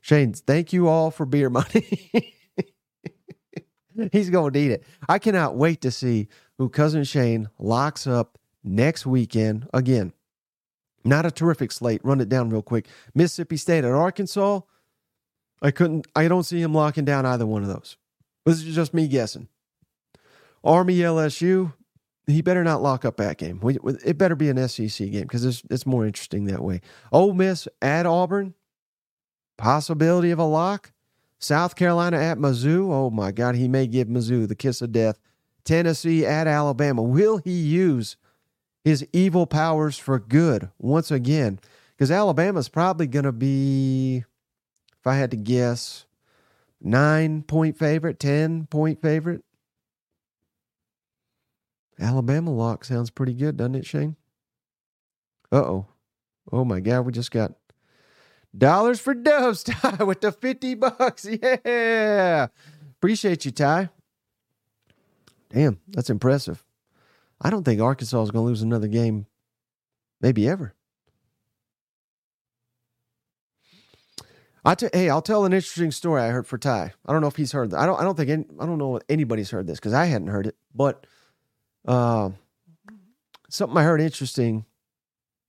Shane, 0.00 0.32
thank 0.32 0.72
you 0.72 0.88
all 0.88 1.10
for 1.10 1.26
beer 1.26 1.50
money. 1.50 2.12
He's 4.12 4.30
going 4.30 4.52
to 4.52 4.58
eat 4.58 4.70
it. 4.70 4.84
I 5.08 5.18
cannot 5.18 5.56
wait 5.56 5.80
to 5.80 5.90
see 5.90 6.28
who 6.56 6.68
cousin 6.68 7.04
Shane 7.04 7.48
locks 7.58 8.06
up 8.06 8.38
next 8.62 9.06
weekend. 9.06 9.68
Again, 9.74 10.12
not 11.04 11.26
a 11.26 11.30
terrific 11.30 11.72
slate. 11.72 12.00
Run 12.04 12.20
it 12.20 12.28
down 12.28 12.50
real 12.50 12.62
quick. 12.62 12.86
Mississippi 13.14 13.56
State 13.56 13.84
at 13.84 13.92
Arkansas. 13.92 14.60
I 15.60 15.70
couldn't. 15.70 16.06
I 16.14 16.28
don't 16.28 16.44
see 16.44 16.60
him 16.60 16.74
locking 16.74 17.04
down 17.04 17.26
either 17.26 17.46
one 17.46 17.62
of 17.62 17.68
those. 17.68 17.96
This 18.46 18.62
is 18.62 18.74
just 18.74 18.94
me 18.94 19.08
guessing. 19.08 19.48
Army 20.62 20.96
LSU. 20.98 21.74
He 22.26 22.42
better 22.42 22.62
not 22.62 22.82
lock 22.82 23.06
up 23.06 23.16
that 23.16 23.38
game. 23.38 23.58
It 24.04 24.18
better 24.18 24.36
be 24.36 24.50
an 24.50 24.68
SEC 24.68 25.10
game 25.10 25.22
because 25.22 25.46
it's, 25.46 25.62
it's 25.70 25.86
more 25.86 26.04
interesting 26.04 26.44
that 26.44 26.62
way. 26.62 26.82
Ole 27.10 27.32
Miss 27.32 27.66
at 27.80 28.04
Auburn. 28.04 28.54
Possibility 29.58 30.30
of 30.30 30.38
a 30.38 30.44
lock. 30.44 30.92
South 31.38 31.76
Carolina 31.76 32.16
at 32.16 32.38
Mizzou. 32.38 32.90
Oh 32.90 33.10
my 33.10 33.30
God, 33.30 33.54
he 33.54 33.68
may 33.68 33.86
give 33.86 34.08
Mizzou 34.08 34.48
the 34.48 34.54
kiss 34.54 34.80
of 34.80 34.92
death. 34.92 35.20
Tennessee 35.64 36.24
at 36.24 36.46
Alabama. 36.46 37.02
Will 37.02 37.36
he 37.36 37.52
use 37.52 38.16
his 38.88 39.06
evil 39.12 39.46
powers 39.46 39.98
for 39.98 40.18
good 40.18 40.70
once 40.78 41.10
again. 41.10 41.60
Because 41.90 42.10
Alabama's 42.10 42.68
probably 42.68 43.06
going 43.06 43.24
to 43.24 43.32
be, 43.32 44.24
if 44.98 45.06
I 45.06 45.16
had 45.16 45.30
to 45.32 45.36
guess, 45.36 46.06
nine 46.80 47.42
point 47.42 47.76
favorite, 47.76 48.18
10 48.18 48.66
point 48.66 49.02
favorite. 49.02 49.42
Alabama 52.00 52.52
lock 52.52 52.84
sounds 52.84 53.10
pretty 53.10 53.34
good, 53.34 53.56
doesn't 53.56 53.74
it, 53.74 53.86
Shane? 53.86 54.16
Uh 55.50 55.56
oh. 55.56 55.86
Oh 56.52 56.64
my 56.64 56.80
God, 56.80 57.02
we 57.02 57.12
just 57.12 57.32
got 57.32 57.52
dollars 58.56 59.00
for 59.00 59.14
doves, 59.14 59.62
Ty, 59.64 60.04
with 60.04 60.20
the 60.20 60.32
50 60.32 60.74
bucks. 60.74 61.26
Yeah. 61.26 62.48
Appreciate 62.98 63.44
you, 63.44 63.50
Ty. 63.50 63.90
Damn, 65.50 65.80
that's 65.88 66.10
impressive. 66.10 66.64
I 67.40 67.50
don't 67.50 67.64
think 67.64 67.80
Arkansas 67.80 68.22
is 68.22 68.30
going 68.30 68.44
to 68.44 68.48
lose 68.48 68.62
another 68.62 68.88
game, 68.88 69.26
maybe 70.20 70.48
ever. 70.48 70.74
I 74.64 74.74
t- 74.74 74.88
hey, 74.92 75.08
I'll 75.08 75.22
tell 75.22 75.44
an 75.44 75.52
interesting 75.52 75.92
story 75.92 76.20
I 76.20 76.28
heard 76.28 76.46
for 76.46 76.58
Ty. 76.58 76.92
I 77.06 77.12
don't 77.12 77.22
know 77.22 77.28
if 77.28 77.36
he's 77.36 77.52
heard. 77.52 77.70
That. 77.70 77.78
I 77.78 77.86
don't. 77.86 77.98
I 77.98 78.02
don't 78.02 78.16
think. 78.16 78.28
Any, 78.28 78.44
I 78.60 78.66
don't 78.66 78.76
know 78.76 78.96
if 78.96 79.02
anybody's 79.08 79.50
heard 79.50 79.66
this 79.66 79.78
because 79.78 79.94
I 79.94 80.06
hadn't 80.06 80.28
heard 80.28 80.46
it. 80.46 80.56
But 80.74 81.06
uh, 81.86 82.30
something 83.48 83.78
I 83.78 83.84
heard 83.84 84.00
interesting, 84.00 84.66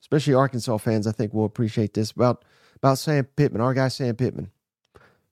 especially 0.01 0.35
Arkansas 0.35 0.77
fans, 0.77 1.05
I 1.05 1.11
think 1.11 1.33
will 1.33 1.43
appreciate 1.45 1.93
this 1.93 2.11
about 2.11 2.45
about 2.81 2.97
Sam 2.97 3.25
Pittman, 3.25 3.61
our 3.61 3.73
guy 3.73 3.87
Sam 3.87 4.15
Pittman. 4.15 4.51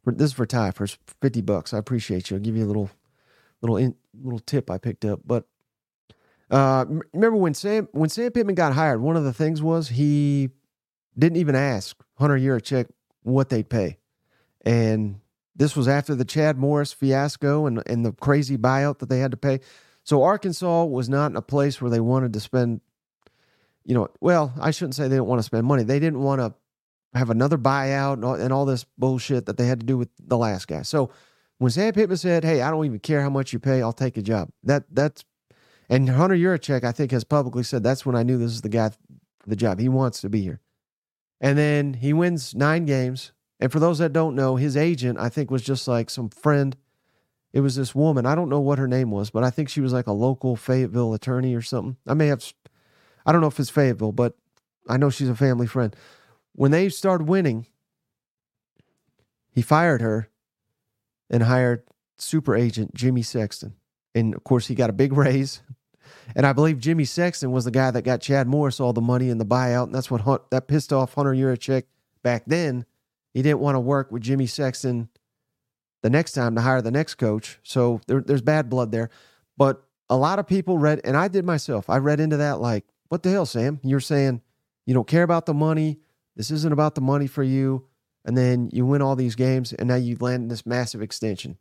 This 0.06 0.32
is 0.32 0.34
for 0.34 0.46
Ty 0.46 0.72
for 0.72 0.88
fifty 1.22 1.42
bucks. 1.42 1.74
I 1.74 1.78
appreciate 1.78 2.30
you. 2.30 2.38
I'll 2.38 2.44
give 2.44 2.56
you 2.56 2.64
a 2.64 2.68
little 2.68 2.90
little 3.62 3.76
in, 3.76 3.96
little 4.24 4.40
tip 4.40 4.72
I 4.72 4.78
picked 4.78 5.04
up. 5.04 5.20
But 5.26 5.46
uh, 6.50 6.86
remember 7.14 7.38
when 7.38 7.54
Sam 7.54 7.90
when 7.92 8.10
Sam 8.10 8.32
Pittman 8.32 8.56
got 8.56 8.74
hired, 8.74 9.02
one 9.02 9.18
of 9.18 9.26
the 9.26 9.34
things 9.34 9.62
was 9.62 9.90
he 9.90 10.50
didn't 11.18 11.38
even 11.38 11.56
ask 11.56 11.98
Hunter 12.16 12.38
Yurachek 12.38 12.88
what 13.24 13.50
they'd 13.50 13.70
pay, 13.70 13.98
and 14.66 15.20
this 15.58 15.76
was 15.76 15.90
after 15.90 16.16
the 16.16 16.24
Chad 16.24 16.58
Morris 16.58 16.94
fiasco 16.94 17.66
and 17.66 17.84
and 17.86 18.06
the 18.06 18.14
crazy 18.14 18.58
buyout 18.58 19.00
that 19.00 19.10
they 19.10 19.20
had 19.20 19.32
to 19.32 19.38
pay. 19.38 19.60
So 20.04 20.24
Arkansas 20.24 20.86
was 20.86 21.10
not 21.10 21.32
in 21.32 21.36
a 21.36 21.42
place 21.42 21.82
where 21.82 21.92
they 21.92 22.00
wanted 22.00 22.32
to 22.32 22.40
spend, 22.40 22.80
you 23.84 23.94
know, 23.94 24.08
well, 24.22 24.54
I 24.58 24.72
shouldn't 24.72 24.96
say 24.96 25.04
they 25.04 25.16
didn't 25.16 25.26
want 25.26 25.40
to 25.40 25.44
spend 25.44 25.68
money. 25.68 25.84
They 25.84 26.00
didn't 26.00 26.22
want 26.22 26.40
to 26.40 26.54
have 27.18 27.30
another 27.30 27.58
buyout 27.58 28.14
and 28.14 28.54
all, 28.54 28.66
this 28.66 28.86
bullshit 28.98 29.46
that 29.46 29.58
they 29.58 29.68
had 29.68 29.80
to 29.80 29.86
do 29.86 29.98
with 29.98 30.10
the 30.20 30.38
last 30.38 30.68
guy. 30.68 30.82
So 30.82 31.12
when 31.58 31.72
Sam 31.72 31.94
Pittman 31.94 32.18
said, 32.18 32.44
"Hey, 32.44 32.62
I 32.62 32.72
don't 32.72 32.86
even 32.86 33.00
care 33.00 33.22
how 33.22 33.30
much 33.30 33.54
you 33.54 33.60
pay, 33.60 33.82
I'll 33.82 33.94
take 33.94 34.18
a 34.18 34.22
job," 34.22 34.50
that 34.64 34.84
that's 34.92 35.26
and 35.90 36.10
Hunter 36.10 36.36
Yurachek, 36.36 36.84
I 36.84 36.92
think, 36.92 37.12
has 37.12 37.24
publicly 37.24 37.64
said 37.64 37.84
that's 37.84 38.06
when 38.06 38.16
I 38.16 38.24
knew 38.24 38.38
this 38.38 38.52
is 38.52 38.62
the 38.62 38.70
guy 38.70 38.92
the 39.46 39.56
job. 39.56 39.80
He 39.80 39.90
wants 39.90 40.22
to 40.22 40.30
be 40.30 40.42
here. 40.42 40.60
And 41.40 41.58
then 41.58 41.94
he 41.96 42.14
wins 42.14 42.54
nine 42.54 42.86
games. 42.86 43.32
And 43.60 43.72
for 43.72 43.80
those 43.80 44.00
that 44.00 44.14
don't 44.14 44.36
know, 44.36 44.56
his 44.56 44.78
agent, 44.78 45.18
I 45.20 45.30
think, 45.30 45.50
was 45.50 45.64
just 45.64 45.88
like 45.88 46.10
some 46.10 46.30
friend. 46.30 46.76
It 47.54 47.62
was 47.62 47.76
this 47.76 47.96
woman. 47.96 48.26
I 48.26 48.36
don't 48.36 48.50
know 48.50 48.60
what 48.60 48.78
her 48.78 48.88
name 48.88 49.10
was, 49.10 49.30
but 49.30 49.44
I 49.44 49.50
think 49.50 49.70
she 49.70 49.82
was 49.82 49.94
like 49.94 50.08
a 50.08 50.12
local 50.12 50.56
Fayetteville 50.56 51.14
attorney 51.14 51.56
or 51.56 51.62
something. 51.62 51.98
I 52.06 52.14
may 52.14 52.28
have, 52.28 52.44
I 53.26 53.32
don't 53.32 53.42
know 53.42 53.48
if 53.48 53.60
it's 53.60 53.70
Fayetteville, 53.70 54.12
but 54.12 54.36
I 54.88 54.98
know 54.98 55.10
she's 55.10 55.30
a 55.30 55.36
family 55.36 55.66
friend. 55.66 55.96
When 56.58 56.72
they 56.72 56.90
started 56.90 57.30
winning, 57.30 57.68
he 59.52 59.62
fired 59.62 60.02
her 60.02 60.28
and 61.30 61.44
hired 61.44 61.84
super 62.18 62.56
agent 62.56 62.96
Jimmy 62.96 63.22
Sexton. 63.22 63.76
And 64.16 64.34
of 64.34 64.44
course, 64.44 64.66
he 64.66 64.74
got 64.74 64.90
a 64.90 64.94
big 64.94 65.14
raise. 65.14 65.62
And 66.36 66.48
I 66.48 66.54
believe 66.54 66.80
Jimmy 66.80 67.06
Sexton 67.06 67.52
was 67.52 67.66
the 67.66 67.72
guy 67.72 67.92
that 67.92 68.02
got 68.02 68.22
Chad 68.22 68.48
Morris 68.48 68.80
all 68.80 68.92
the 68.92 69.02
money 69.02 69.30
in 69.30 69.38
the 69.38 69.46
buyout. 69.46 69.84
And 69.84 69.94
that's 69.94 70.10
what 70.10 70.22
Hunt, 70.22 70.50
that 70.50 70.68
pissed 70.68 70.92
off 70.92 71.14
Hunter 71.14 71.32
Yurachek 71.32 71.84
back 72.24 72.44
then. 72.48 72.88
He 73.36 73.44
didn't 73.44 73.60
want 73.60 73.76
to 73.76 73.80
work 73.80 74.12
with 74.12 74.24
Jimmy 74.24 74.48
Sexton 74.48 75.10
the 76.02 76.10
next 76.10 76.32
time 76.32 76.56
to 76.56 76.62
hire 76.62 76.82
the 76.82 76.90
next 76.90 77.16
coach. 77.16 77.60
So 77.62 78.02
there, 78.08 78.22
there's 78.22 78.42
bad 78.42 78.68
blood 78.68 78.92
there. 78.92 79.12
But 79.58 79.84
a 80.10 80.18
lot 80.18 80.40
of 80.40 80.48
people 80.48 80.80
read, 80.80 81.02
and 81.04 81.16
I 81.16 81.28
did 81.28 81.46
myself. 81.46 81.88
I 81.88 81.98
read 81.98 82.20
into 82.20 82.38
that 82.38 82.60
like, 82.60 82.84
what 83.10 83.22
the 83.22 83.30
hell, 83.30 83.46
Sam? 83.46 83.80
You're 83.84 84.00
saying 84.00 84.42
you 84.88 84.96
don't 84.96 85.08
care 85.08 85.24
about 85.24 85.46
the 85.46 85.54
money. 85.54 86.00
This 86.38 86.52
isn't 86.52 86.72
about 86.72 86.96
the 86.96 87.02
money 87.02 87.28
for 87.28 87.44
you. 87.44 87.88
And 88.24 88.38
then 88.38 88.70
you 88.72 88.86
win 88.86 89.02
all 89.02 89.16
these 89.16 89.36
games, 89.36 89.72
and 89.74 89.88
now 89.88 89.96
you 89.96 90.18
land 90.20 90.52
this 90.52 90.66
massive 90.66 91.02
extension. 91.02 91.58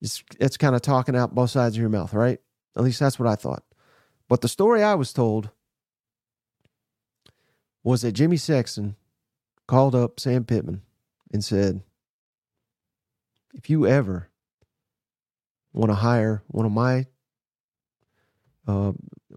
It's, 0.00 0.22
it's 0.40 0.56
kind 0.56 0.74
of 0.74 0.82
talking 0.82 1.16
out 1.16 1.34
both 1.34 1.50
sides 1.50 1.76
of 1.76 1.80
your 1.80 1.90
mouth, 1.90 2.12
right? 2.12 2.40
At 2.76 2.82
least 2.82 2.98
that's 3.00 3.18
what 3.18 3.28
I 3.28 3.36
thought. 3.36 3.62
But 4.28 4.40
the 4.40 4.48
story 4.48 4.82
I 4.82 4.94
was 4.94 5.12
told 5.12 5.50
was 7.82 8.02
that 8.02 8.12
Jimmy 8.12 8.36
Sexton 8.36 8.96
called 9.66 9.94
up 9.94 10.18
Sam 10.18 10.44
Pittman 10.44 10.82
and 11.32 11.44
said, 11.44 11.82
if 13.54 13.70
you 13.70 13.86
ever 13.86 14.28
want 15.72 15.90
to 15.90 15.96
hire 15.96 16.42
one 16.48 16.66
of 16.66 16.72
my 16.72 17.06
uh, 18.66 18.92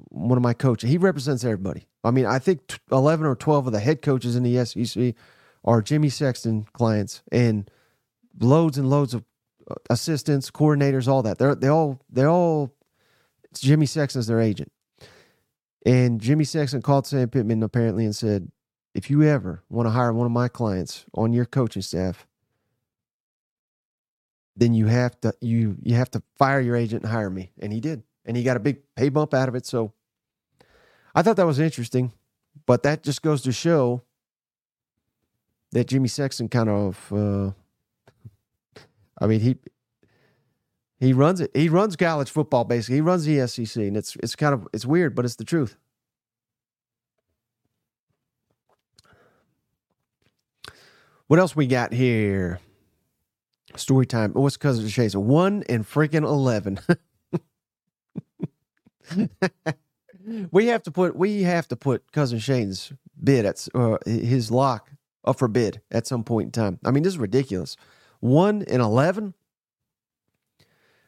one 0.09 0.37
of 0.37 0.43
my 0.43 0.53
coaches, 0.53 0.89
he 0.89 0.97
represents 0.97 1.43
everybody. 1.45 1.87
I 2.03 2.11
mean, 2.11 2.25
I 2.25 2.39
think 2.39 2.79
eleven 2.91 3.25
or 3.25 3.35
twelve 3.35 3.67
of 3.67 3.73
the 3.73 3.79
head 3.79 4.01
coaches 4.01 4.35
in 4.35 4.43
the 4.43 4.65
SEC 4.65 5.13
are 5.63 5.81
Jimmy 5.81 6.09
Sexton 6.09 6.65
clients, 6.73 7.21
and 7.31 7.69
loads 8.39 8.77
and 8.77 8.89
loads 8.89 9.13
of 9.13 9.23
uh, 9.69 9.75
assistants, 9.89 10.49
coordinators, 10.49 11.07
all 11.07 11.23
that. 11.23 11.37
They're 11.37 11.55
they 11.55 11.67
all 11.67 11.99
they 12.09 12.25
all. 12.25 12.73
Jimmy 13.53 13.85
Sexton's 13.85 14.27
their 14.27 14.39
agent, 14.39 14.71
and 15.85 16.21
Jimmy 16.21 16.45
Sexton 16.45 16.81
called 16.81 17.05
Sam 17.05 17.29
Pittman 17.29 17.61
apparently 17.63 18.05
and 18.05 18.15
said, 18.15 18.49
"If 18.95 19.09
you 19.09 19.23
ever 19.23 19.63
want 19.69 19.87
to 19.87 19.91
hire 19.91 20.13
one 20.13 20.25
of 20.25 20.31
my 20.31 20.47
clients 20.47 21.05
on 21.13 21.33
your 21.33 21.45
coaching 21.45 21.81
staff, 21.81 22.25
then 24.55 24.73
you 24.73 24.87
have 24.87 25.19
to 25.21 25.33
you 25.41 25.77
you 25.81 25.95
have 25.95 26.11
to 26.11 26.21
fire 26.37 26.59
your 26.59 26.75
agent 26.75 27.03
and 27.03 27.11
hire 27.11 27.29
me. 27.29 27.51
And 27.59 27.71
he 27.71 27.79
did. 27.79 28.03
And 28.25 28.37
he 28.37 28.43
got 28.43 28.57
a 28.57 28.59
big 28.59 28.81
pay 28.95 29.09
bump 29.09 29.33
out 29.33 29.49
of 29.49 29.55
it. 29.55 29.65
So 29.65 29.93
I 31.15 31.21
thought 31.21 31.35
that 31.37 31.45
was 31.45 31.59
interesting. 31.59 32.13
But 32.65 32.83
that 32.83 33.03
just 33.03 33.21
goes 33.21 33.41
to 33.43 33.51
show 33.51 34.03
that 35.71 35.87
Jimmy 35.87 36.07
Sexton 36.07 36.49
kind 36.49 36.69
of 36.69 37.11
uh, 37.13 37.51
I 39.19 39.27
mean 39.27 39.39
he 39.39 39.57
he 40.99 41.13
runs 41.13 41.41
it. 41.41 41.51
He 41.55 41.69
runs 41.69 41.95
college 41.95 42.29
football 42.29 42.63
basically. 42.65 42.95
He 42.95 43.01
runs 43.01 43.25
the 43.25 43.47
SEC 43.47 43.77
and 43.83 43.97
it's 43.97 44.15
it's 44.17 44.35
kind 44.35 44.53
of 44.53 44.67
it's 44.73 44.85
weird, 44.85 45.15
but 45.15 45.25
it's 45.25 45.35
the 45.35 45.45
truth. 45.45 45.77
What 51.27 51.39
else 51.39 51.55
we 51.55 51.65
got 51.65 51.93
here? 51.93 52.59
Story 53.77 54.05
time. 54.05 54.33
What's 54.33 54.57
cousin 54.57 54.87
Shay's? 54.89 55.15
One 55.15 55.63
and 55.69 55.85
freaking 55.89 56.23
eleven. 56.23 56.79
we 60.51 60.67
have 60.67 60.83
to 60.83 60.91
put 60.91 61.15
we 61.15 61.43
have 61.43 61.67
to 61.69 61.75
put 61.75 62.11
cousin 62.11 62.39
Shane's 62.39 62.93
bid 63.21 63.45
at 63.45 63.67
uh, 63.73 63.97
his 64.05 64.51
lock 64.51 64.91
up 65.23 65.39
for 65.39 65.47
bid 65.47 65.81
at 65.91 66.07
some 66.07 66.23
point 66.23 66.47
in 66.47 66.51
time. 66.51 66.79
I 66.85 66.91
mean, 66.91 67.03
this 67.03 67.13
is 67.13 67.19
ridiculous. 67.19 67.77
One 68.19 68.61
in 68.63 68.81
eleven. 68.81 69.33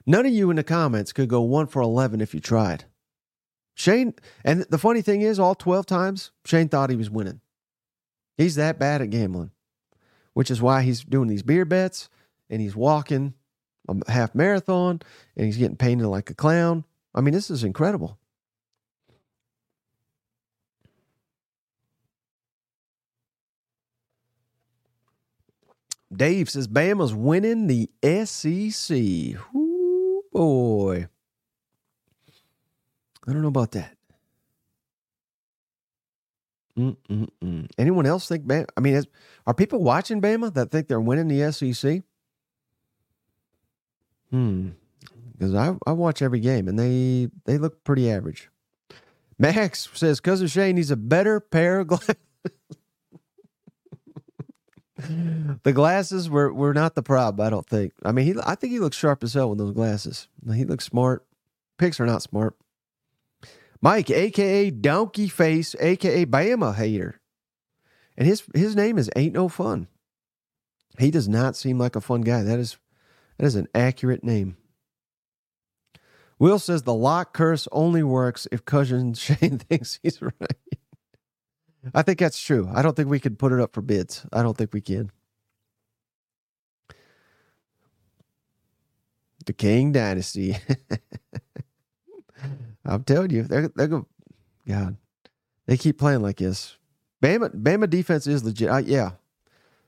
None 0.05 0.25
of 0.25 0.33
you 0.33 0.49
in 0.49 0.57
the 0.57 0.63
comments 0.63 1.13
could 1.13 1.29
go 1.29 1.41
one 1.41 1.67
for 1.67 1.81
eleven 1.81 2.21
if 2.21 2.33
you 2.33 2.39
tried. 2.39 2.86
Shane, 3.75 4.13
and 4.43 4.62
the 4.69 4.77
funny 4.77 5.01
thing 5.01 5.21
is, 5.21 5.39
all 5.39 5.55
twelve 5.55 5.86
times 5.86 6.31
Shane 6.45 6.69
thought 6.69 6.89
he 6.89 6.95
was 6.95 7.09
winning. 7.09 7.41
He's 8.38 8.55
that 8.55 8.79
bad 8.79 9.01
at 9.01 9.09
gambling, 9.09 9.51
which 10.33 10.51
is 10.51 10.62
why 10.62 10.81
he's 10.81 11.03
doing 11.03 11.27
these 11.27 11.43
beer 11.43 11.65
bets 11.65 12.09
and 12.49 12.62
he's 12.62 12.75
walking 12.75 13.33
a 13.88 14.12
half 14.12 14.33
marathon 14.33 15.01
and 15.36 15.45
he's 15.45 15.57
getting 15.57 15.77
painted 15.77 16.07
like 16.07 16.29
a 16.29 16.33
clown. 16.33 16.83
I 17.13 17.21
mean, 17.21 17.33
this 17.33 17.49
is 17.49 17.63
incredible. 17.63 18.17
Dave 26.15 26.49
says 26.49 26.67
Bama's 26.67 27.13
winning 27.13 27.67
the 27.67 27.89
SEC. 28.26 28.97
Ooh, 29.56 30.23
boy. 30.32 31.08
I 33.28 33.32
don't 33.32 33.41
know 33.41 33.47
about 33.47 33.71
that. 33.71 33.95
Mm-mm-mm. 36.78 37.69
Anyone 37.78 38.06
else 38.06 38.28
think 38.28 38.45
Bama? 38.45 38.67
I 38.76 38.82
mean, 38.82 39.04
are 39.45 39.54
people 39.54 39.84
watching 39.84 40.21
Bama 40.21 40.54
that 40.54 40.71
think 40.71 40.88
they're 40.88 40.99
winning 40.99 41.28
the 41.28 41.52
SEC? 41.52 42.02
Hmm. 44.32 44.69
Because 45.32 45.54
I, 45.54 45.76
I 45.86 45.91
watch 45.91 46.21
every 46.21 46.39
game 46.39 46.67
and 46.67 46.78
they 46.78 47.30
they 47.45 47.58
look 47.58 47.84
pretty 47.84 48.10
average. 48.10 48.49
Max 49.38 49.89
says 49.93 50.19
cousin 50.19 50.47
Shane 50.47 50.76
needs 50.76 50.91
a 50.91 50.95
better 50.95 51.39
pair 51.39 51.80
of 51.80 51.88
glasses. 51.88 52.15
the 55.63 55.73
glasses 55.73 56.29
were, 56.29 56.53
were 56.53 56.73
not 56.73 56.95
the 56.95 57.03
problem, 57.03 57.45
I 57.45 57.49
don't 57.49 57.67
think. 57.67 57.93
I 58.03 58.11
mean, 58.11 58.25
he 58.25 58.35
I 58.45 58.55
think 58.55 58.71
he 58.71 58.79
looks 58.79 58.97
sharp 58.97 59.23
as 59.23 59.33
hell 59.33 59.49
with 59.49 59.59
those 59.59 59.73
glasses. 59.73 60.27
He 60.53 60.65
looks 60.65 60.85
smart. 60.85 61.25
Picks 61.77 61.99
are 61.99 62.05
not 62.05 62.21
smart. 62.21 62.55
Mike, 63.81 64.09
aka 64.09 64.69
Donkey 64.69 65.27
Face, 65.27 65.75
aka 65.79 66.25
Bama 66.25 66.75
hater. 66.75 67.19
And 68.17 68.27
his 68.27 68.43
his 68.53 68.75
name 68.75 68.97
is 68.97 69.09
Ain't 69.15 69.33
No 69.33 69.49
Fun. 69.49 69.87
He 70.99 71.11
does 71.11 71.27
not 71.27 71.55
seem 71.55 71.77
like 71.77 71.95
a 71.95 72.01
fun 72.01 72.21
guy. 72.21 72.43
That 72.43 72.59
is 72.59 72.77
that 73.37 73.45
is 73.45 73.55
an 73.55 73.67
accurate 73.73 74.23
name. 74.23 74.57
Will 76.39 76.59
says 76.59 76.83
the 76.83 76.93
lock 76.93 77.33
curse 77.33 77.67
only 77.71 78.03
works 78.03 78.47
if 78.51 78.65
cousin 78.65 79.13
Shane 79.15 79.59
thinks 79.59 79.99
he's 80.03 80.21
right. 80.21 80.33
I 81.93 82.01
think 82.01 82.19
that's 82.19 82.41
true. 82.41 82.69
I 82.73 82.81
don't 82.81 82.95
think 82.95 83.09
we 83.09 83.19
could 83.19 83.39
put 83.39 83.51
it 83.51 83.59
up 83.59 83.73
for 83.73 83.81
bids. 83.81 84.25
I 84.31 84.41
don't 84.41 84.57
think 84.57 84.73
we 84.73 84.81
can. 84.81 85.11
The 89.45 89.53
King 89.53 89.91
Dynasty. 89.91 90.57
I'm 92.85 93.03
telling 93.03 93.31
you, 93.31 93.43
they're 93.43 93.69
they're 93.69 93.87
going. 93.87 94.05
God, 94.67 94.97
they 95.65 95.77
keep 95.77 95.97
playing 95.97 96.21
like 96.21 96.37
this. 96.37 96.77
Bama 97.21 97.53
Bama 97.53 97.89
defense 97.89 98.27
is 98.27 98.43
legit. 98.43 98.85
Yeah, 98.85 99.11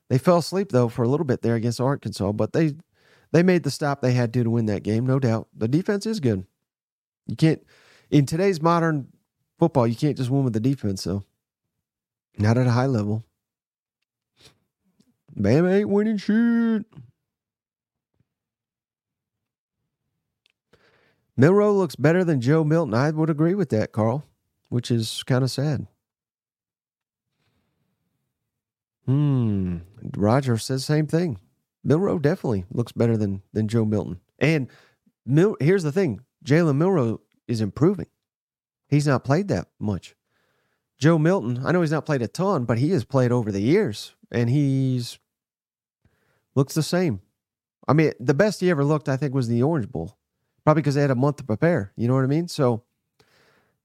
they 0.09 0.17
fell 0.17 0.37
asleep 0.37 0.71
though 0.71 0.89
for 0.89 1.03
a 1.03 1.07
little 1.07 1.25
bit 1.25 1.41
there 1.41 1.55
against 1.55 1.79
Arkansas, 1.79 2.31
but 2.33 2.53
they 2.53 2.75
they 3.31 3.43
made 3.43 3.63
the 3.63 3.71
stop 3.71 4.01
they 4.01 4.13
had 4.13 4.33
to 4.33 4.43
to 4.43 4.49
win 4.49 4.65
that 4.65 4.83
game, 4.83 5.05
no 5.05 5.19
doubt. 5.19 5.47
The 5.55 5.69
defense 5.69 6.05
is 6.05 6.19
good. 6.19 6.45
You 7.27 7.35
can't 7.35 7.63
in 8.11 8.25
today's 8.25 8.61
modern 8.61 9.07
football, 9.59 9.87
you 9.87 9.95
can't 9.95 10.17
just 10.17 10.29
win 10.29 10.43
with 10.43 10.53
the 10.53 10.59
defense, 10.59 11.03
though. 11.03 11.23
Not 12.37 12.57
at 12.57 12.67
a 12.67 12.71
high 12.71 12.85
level. 12.85 13.23
Bam 15.35 15.67
ain't 15.67 15.89
winning 15.89 16.17
shit. 16.17 16.85
Milroe 21.37 21.73
looks 21.73 21.95
better 21.95 22.23
than 22.23 22.39
Joe 22.39 22.63
Milton. 22.63 22.93
I 22.93 23.11
would 23.11 23.29
agree 23.29 23.55
with 23.55 23.69
that, 23.69 23.91
Carl, 23.91 24.25
which 24.69 24.89
is 24.89 25.23
kind 25.23 25.43
of 25.43 25.51
sad. 25.51 25.87
Hmm. 29.05 29.77
Roger 30.15 30.57
says 30.57 30.85
same 30.85 31.07
thing. 31.07 31.39
Milroe 31.83 32.17
definitely 32.19 32.65
looks 32.71 32.91
better 32.91 33.17
than 33.17 33.41
than 33.53 33.67
Joe 33.67 33.85
Milton. 33.85 34.19
And 34.39 34.67
Mil- 35.25 35.57
here's 35.59 35.83
the 35.83 35.91
thing: 35.91 36.21
Jalen 36.43 36.77
Milroe 36.77 37.21
is 37.47 37.61
improving. 37.61 38.07
He's 38.87 39.07
not 39.07 39.23
played 39.23 39.47
that 39.49 39.67
much. 39.79 40.15
Joe 41.05 41.19
Milton, 41.19 41.61
I 41.63 41.71
know 41.71 41.81
he's 41.81 41.91
not 41.91 42.07
played 42.07 42.23
a 42.23 42.27
ton, 42.27 42.65
but 42.65 42.79
he 42.79 42.89
has 42.89 43.05
played 43.05 43.31
over 43.31 43.51
the 43.51 43.61
years, 43.61 44.15
and 44.31 44.49
he's 44.49 45.19
looks 46.55 46.73
the 46.73 46.81
same. 46.81 47.21
I 47.87 47.93
mean, 47.93 48.13
the 48.19 48.33
best 48.33 48.59
he 48.59 48.71
ever 48.71 48.83
looked, 48.83 49.07
I 49.07 49.15
think, 49.15 49.31
was 49.31 49.47
the 49.47 49.61
Orange 49.61 49.87
Bowl, 49.87 50.17
probably 50.63 50.81
because 50.81 50.95
they 50.95 51.01
had 51.01 51.11
a 51.11 51.15
month 51.15 51.35
to 51.35 51.43
prepare. 51.43 51.91
You 51.95 52.07
know 52.07 52.15
what 52.15 52.23
I 52.23 52.25
mean? 52.25 52.47
So, 52.47 52.85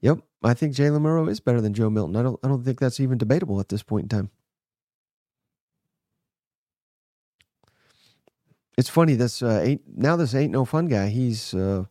yep, 0.00 0.20
I 0.42 0.54
think 0.54 0.74
Jalen 0.74 1.02
Milroe 1.02 1.28
is 1.28 1.40
better 1.40 1.60
than 1.60 1.74
Joe 1.74 1.90
Milton. 1.90 2.16
I 2.16 2.22
don't, 2.22 2.40
I 2.42 2.48
don't 2.48 2.64
think 2.64 2.80
that's 2.80 3.00
even 3.00 3.18
debatable 3.18 3.60
at 3.60 3.68
this 3.68 3.82
point 3.82 4.04
in 4.04 4.08
time. 4.08 4.30
It's 8.78 8.88
funny. 8.88 9.14
This 9.14 9.42
uh, 9.42 9.60
ain't 9.62 9.82
now. 9.94 10.16
This 10.16 10.34
ain't 10.34 10.52
no 10.52 10.64
fun 10.64 10.86
guy. 10.86 11.08
He's 11.08 11.52
uh, 11.52 11.84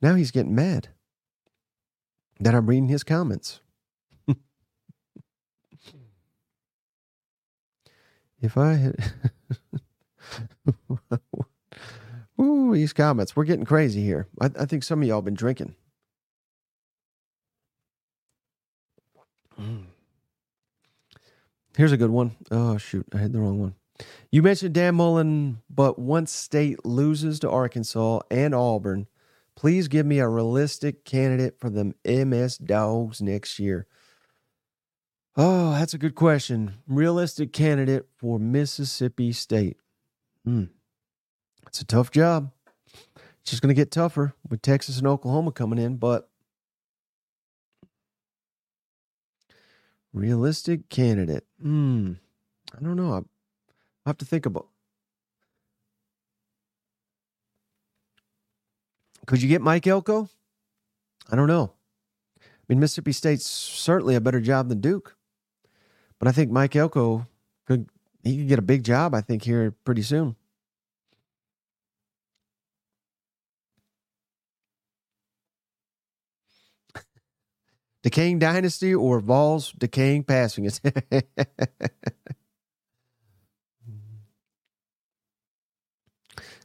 now 0.00 0.14
he's 0.14 0.30
getting 0.30 0.54
mad 0.54 0.88
that 2.40 2.54
I'm 2.54 2.66
reading 2.66 2.88
his 2.88 3.04
comments. 3.04 3.60
If 8.42 8.58
I 8.58 8.74
had, 8.74 8.96
ooh, 12.40 12.74
these 12.74 12.92
comments. 12.92 13.34
We're 13.34 13.44
getting 13.44 13.64
crazy 13.64 14.02
here. 14.02 14.26
I, 14.40 14.50
I 14.58 14.66
think 14.66 14.84
some 14.84 15.00
of 15.02 15.08
y'all 15.08 15.22
been 15.22 15.34
drinking. 15.34 15.74
Mm. 19.60 19.84
Here's 21.76 21.92
a 21.92 21.96
good 21.96 22.10
one. 22.10 22.36
Oh 22.50 22.76
shoot, 22.76 23.06
I 23.14 23.18
had 23.18 23.32
the 23.32 23.40
wrong 23.40 23.58
one. 23.60 23.74
You 24.30 24.42
mentioned 24.42 24.74
Dan 24.74 24.96
Mullen, 24.96 25.62
but 25.70 25.98
once 25.98 26.32
State 26.32 26.84
loses 26.84 27.38
to 27.40 27.50
Arkansas 27.50 28.20
and 28.30 28.54
Auburn, 28.54 29.06
Please 29.54 29.88
give 29.88 30.06
me 30.06 30.18
a 30.18 30.28
realistic 30.28 31.04
candidate 31.04 31.58
for 31.58 31.70
the 31.70 31.94
MS 32.04 32.58
Dogs 32.58 33.20
next 33.20 33.58
year. 33.58 33.86
Oh, 35.34 35.70
that's 35.72 35.94
a 35.94 35.98
good 35.98 36.14
question. 36.14 36.74
Realistic 36.86 37.52
candidate 37.52 38.06
for 38.16 38.38
Mississippi 38.38 39.32
State. 39.32 39.78
Hmm. 40.44 40.64
It's 41.66 41.80
a 41.80 41.86
tough 41.86 42.10
job. 42.10 42.50
It's 43.40 43.50
just 43.50 43.62
going 43.62 43.74
to 43.74 43.80
get 43.80 43.90
tougher 43.90 44.34
with 44.48 44.60
Texas 44.60 44.98
and 44.98 45.06
Oklahoma 45.06 45.52
coming 45.52 45.78
in, 45.78 45.96
but 45.96 46.28
realistic 50.12 50.90
candidate. 50.90 51.44
Hmm. 51.60 52.12
I 52.76 52.82
don't 52.82 52.96
know. 52.96 53.14
I 53.14 54.08
have 54.08 54.18
to 54.18 54.26
think 54.26 54.44
about. 54.44 54.68
Could 59.26 59.40
you 59.40 59.48
get 59.48 59.62
Mike 59.62 59.86
Elko? 59.86 60.28
I 61.30 61.36
don't 61.36 61.48
know. 61.48 61.72
I 62.38 62.44
mean, 62.68 62.80
Mississippi 62.80 63.12
State's 63.12 63.46
certainly 63.46 64.14
a 64.14 64.20
better 64.20 64.40
job 64.40 64.68
than 64.68 64.80
Duke. 64.80 65.16
But 66.22 66.28
I 66.28 66.32
think 66.32 66.52
Mike 66.52 66.76
Elko 66.76 67.26
could 67.66 67.88
he 68.22 68.36
could 68.38 68.46
get 68.46 68.60
a 68.60 68.62
big 68.62 68.84
job, 68.84 69.12
I 69.12 69.22
think, 69.22 69.42
here 69.42 69.74
pretty 69.84 70.02
soon. 70.02 70.36
decaying 78.04 78.38
dynasty 78.38 78.94
or 78.94 79.18
Vols 79.18 79.72
decaying 79.72 80.22
passing. 80.22 80.70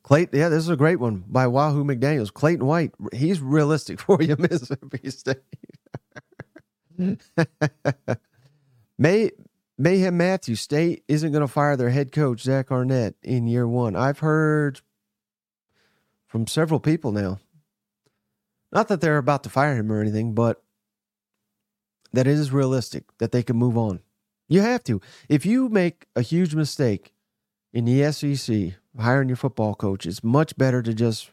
Clayton, 0.04 0.40
yeah, 0.40 0.50
this 0.50 0.60
is 0.62 0.70
a 0.70 0.76
great 0.78 1.00
one 1.00 1.24
by 1.28 1.48
Wahoo 1.48 1.84
McDaniels. 1.84 2.32
Clayton 2.32 2.68
White, 2.68 2.92
he's 3.12 3.42
realistic 3.42 4.00
for 4.06 4.22
you, 4.22 4.36
Mississippi 4.38 5.10
State. 5.10 5.42
May 9.00 9.32
Mayhem 9.78 10.18
Matthews 10.18 10.62
State 10.62 11.04
isn't 11.08 11.32
going 11.32 11.42
to 11.42 11.48
fire 11.48 11.78
their 11.78 11.92
head 11.92 12.12
coach 12.12 12.42
Zach 12.42 12.72
Arnett 12.72 13.16
in 13.22 13.48
year 13.48 13.68
one. 13.68 13.96
I've 13.96 14.20
heard 14.20 14.82
from 16.26 16.48
several 16.48 16.80
people 16.80 17.12
now. 17.12 17.40
Not 18.72 18.88
that 18.88 19.02
they're 19.02 19.18
about 19.18 19.44
to 19.44 19.50
fire 19.50 19.76
him 19.76 19.92
or 19.92 20.02
anything, 20.02 20.34
but 20.34 20.64
that 22.12 22.28
it 22.28 22.34
is 22.34 22.52
realistic 22.52 23.06
that 23.20 23.32
they 23.32 23.44
can 23.44 23.56
move 23.56 23.78
on. 23.78 24.02
You 24.48 24.62
have 24.62 24.84
to. 24.86 25.00
If 25.30 25.46
you 25.46 25.70
make 25.70 26.08
a 26.16 26.22
huge 26.22 26.56
mistake 26.56 27.14
in 27.72 27.86
the 27.86 28.12
SEC 28.12 28.74
hiring 29.00 29.30
your 29.30 29.36
football 29.36 29.76
coach, 29.76 30.06
it's 30.06 30.24
much 30.24 30.58
better 30.58 30.82
to 30.82 30.94
just 30.94 31.30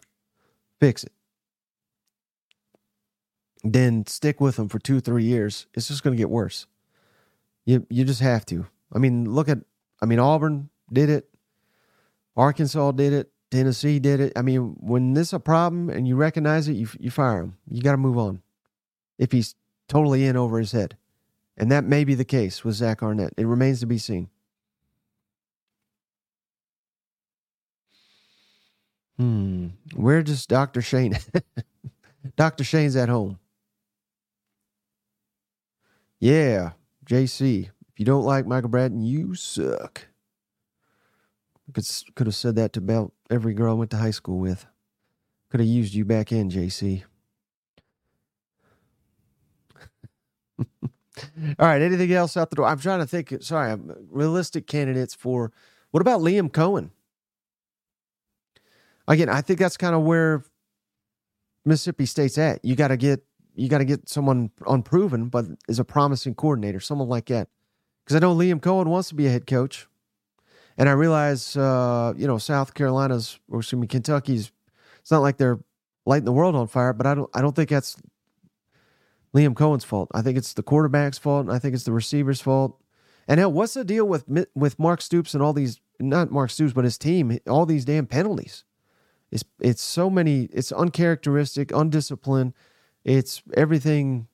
fix 0.80 1.02
it 1.02 1.12
than 3.62 4.07
stick 4.07 4.40
with 4.40 4.57
them 4.57 4.68
for 4.68 4.78
two, 4.78 5.00
three 5.00 5.24
years. 5.24 5.66
It's 5.72 5.88
just 5.88 6.02
going 6.02 6.14
to 6.14 6.20
get 6.20 6.28
worse. 6.28 6.66
You 7.64 7.87
you 7.90 8.05
just 8.05 8.20
have 8.20 8.44
to. 8.46 8.66
I 8.92 8.98
mean, 8.98 9.31
look 9.31 9.48
at 9.48 9.59
I 10.03 10.07
mean 10.07 10.18
Auburn 10.18 10.70
did 10.92 11.11
it. 11.11 11.29
Arkansas 12.37 12.92
did 12.92 13.12
it. 13.12 13.31
Tennessee 13.50 13.98
did 13.98 14.20
it. 14.20 14.33
I 14.37 14.42
mean, 14.42 14.77
when 14.81 15.14
this 15.14 15.29
is 15.29 15.33
a 15.35 15.40
problem 15.40 15.88
and 15.88 16.09
you 16.09 16.16
recognize 16.16 16.68
it, 16.68 16.74
you 16.74 16.88
you 16.98 17.11
fire 17.11 17.42
him. 17.42 17.57
You 17.70 17.83
got 17.83 17.92
to 17.92 17.98
move 17.98 18.18
on. 18.18 18.42
If 19.18 19.33
he's 19.33 19.55
totally 19.88 20.24
in 20.24 20.37
over 20.37 20.59
his 20.59 20.72
head, 20.72 20.96
and 21.57 21.70
that 21.70 21.85
may 21.85 22.05
be 22.05 22.14
the 22.14 22.24
case 22.24 22.64
with 22.64 22.74
Zach 22.74 23.03
Arnett. 23.03 23.33
It 23.37 23.46
remains 23.46 23.81
to 23.81 23.87
be 23.87 23.98
seen. 23.98 24.29
Hmm. 29.18 29.68
Where 29.94 30.22
does 30.22 30.46
Doctor 30.46 30.83
Shane? 30.83 31.18
Doctor 32.37 32.64
Shane's 32.64 32.96
at 32.96 33.09
home. 33.09 33.38
Yeah, 36.18 36.72
JC, 37.05 37.64
if 37.67 37.99
you 37.99 38.05
don't 38.05 38.25
like 38.25 38.47
Michael 38.47 38.71
Bratton, 38.71 39.01
you 39.03 39.35
suck. 39.35 40.07
Could 41.73 41.87
could 42.14 42.27
have 42.27 42.35
said 42.35 42.57
that 42.57 42.73
to 42.75 42.81
about 42.81 43.12
every 43.31 43.55
girl 43.55 43.73
I 43.73 43.79
went 43.79 43.90
to 43.93 43.97
high 43.97 44.11
school 44.11 44.38
with. 44.38 44.67
Could 45.51 45.61
have 45.61 45.69
used 45.69 45.95
you 45.95 46.05
back 46.05 46.31
in, 46.33 46.51
JC. 46.51 47.05
All 50.59 50.64
right. 51.59 51.81
Anything 51.81 52.12
else 52.12 52.37
out 52.37 52.51
the 52.51 52.57
door? 52.57 52.67
I'm 52.67 52.79
trying 52.79 53.01
to 53.01 53.07
think. 53.07 53.33
Sorry, 53.43 53.71
I'm 53.71 53.95
realistic 54.11 54.67
candidates 54.67 55.14
for. 55.14 55.53
What 55.90 56.01
about 56.01 56.21
Liam 56.21 56.51
Coen? 56.51 56.90
Again, 59.07 59.29
I 59.29 59.40
think 59.40 59.59
that's 59.59 59.77
kind 59.77 59.95
of 59.95 60.03
where 60.03 60.45
Mississippi 61.64 62.07
State's 62.07 62.38
at. 62.38 62.64
You 62.64 62.75
got 62.75 62.88
to 62.88 62.97
get 62.97 63.25
you 63.55 63.69
got 63.69 63.79
to 63.79 63.85
get 63.85 64.09
someone 64.09 64.51
unproven, 64.67 65.29
but 65.29 65.47
is 65.69 65.79
a 65.79 65.85
promising 65.85 66.35
coordinator, 66.35 66.81
someone 66.81 67.09
like 67.09 67.27
that. 67.27 67.49
Because 68.05 68.17
I 68.17 68.19
know 68.19 68.35
Liam 68.35 68.61
Coen 68.61 68.87
wants 68.87 69.09
to 69.09 69.14
be 69.14 69.27
a 69.27 69.31
head 69.31 69.47
coach, 69.47 69.87
and 70.77 70.88
I 70.88 70.93
realize, 70.93 71.57
uh, 71.57 72.12
you 72.17 72.27
know, 72.27 72.38
South 72.38 72.75
Carolina's 72.75 73.38
or 73.49 73.61
excuse 73.61 73.81
me, 73.81 73.87
Kentucky's. 73.87 74.51
It's 75.01 75.11
not 75.11 75.23
like 75.23 75.37
they're 75.37 75.61
lighting 76.07 76.25
the 76.25 76.33
world 76.33 76.57
on 76.57 76.67
fire, 76.67 76.93
but 76.93 77.07
I 77.07 77.14
don't. 77.14 77.31
I 77.35 77.40
don't 77.40 77.55
think 77.55 77.71
that's 77.71 77.97
Liam 79.35 79.55
Coen's 79.55 79.85
fault. 79.85 80.11
I 80.14 80.23
think 80.23 80.37
it's 80.37 80.53
the 80.53 80.62
quarterback's 80.62 81.19
fault, 81.19 81.47
and 81.47 81.55
I 81.55 81.59
think 81.59 81.75
it's 81.75 81.85
the 81.85 81.93
receiver's 81.93 82.40
fault. 82.40 82.81
And 83.27 83.40
hell, 83.40 83.53
what's 83.53 83.75
the 83.75 83.85
deal 83.85 84.07
with 84.07 84.25
with 84.55 84.79
Mark 84.79 85.01
Stoops 85.01 85.35
and 85.35 85.43
all 85.43 85.53
these? 85.53 85.81
Not 86.01 86.31
Mark 86.31 86.51
Stoops, 86.51 86.73
but 86.73 86.85
his 86.85 86.99
team. 86.99 87.38
All 87.49 87.64
these 87.64 87.85
damn 87.85 88.07
penalties. 88.07 88.64
It's 89.31 89.45
it's 89.61 89.83
so 89.83 90.11
many. 90.11 90.45
It's 90.53 90.73
uncharacteristic, 90.73 91.73
undisciplined 91.73 92.53
it's 93.05 93.43
everything 93.55 94.29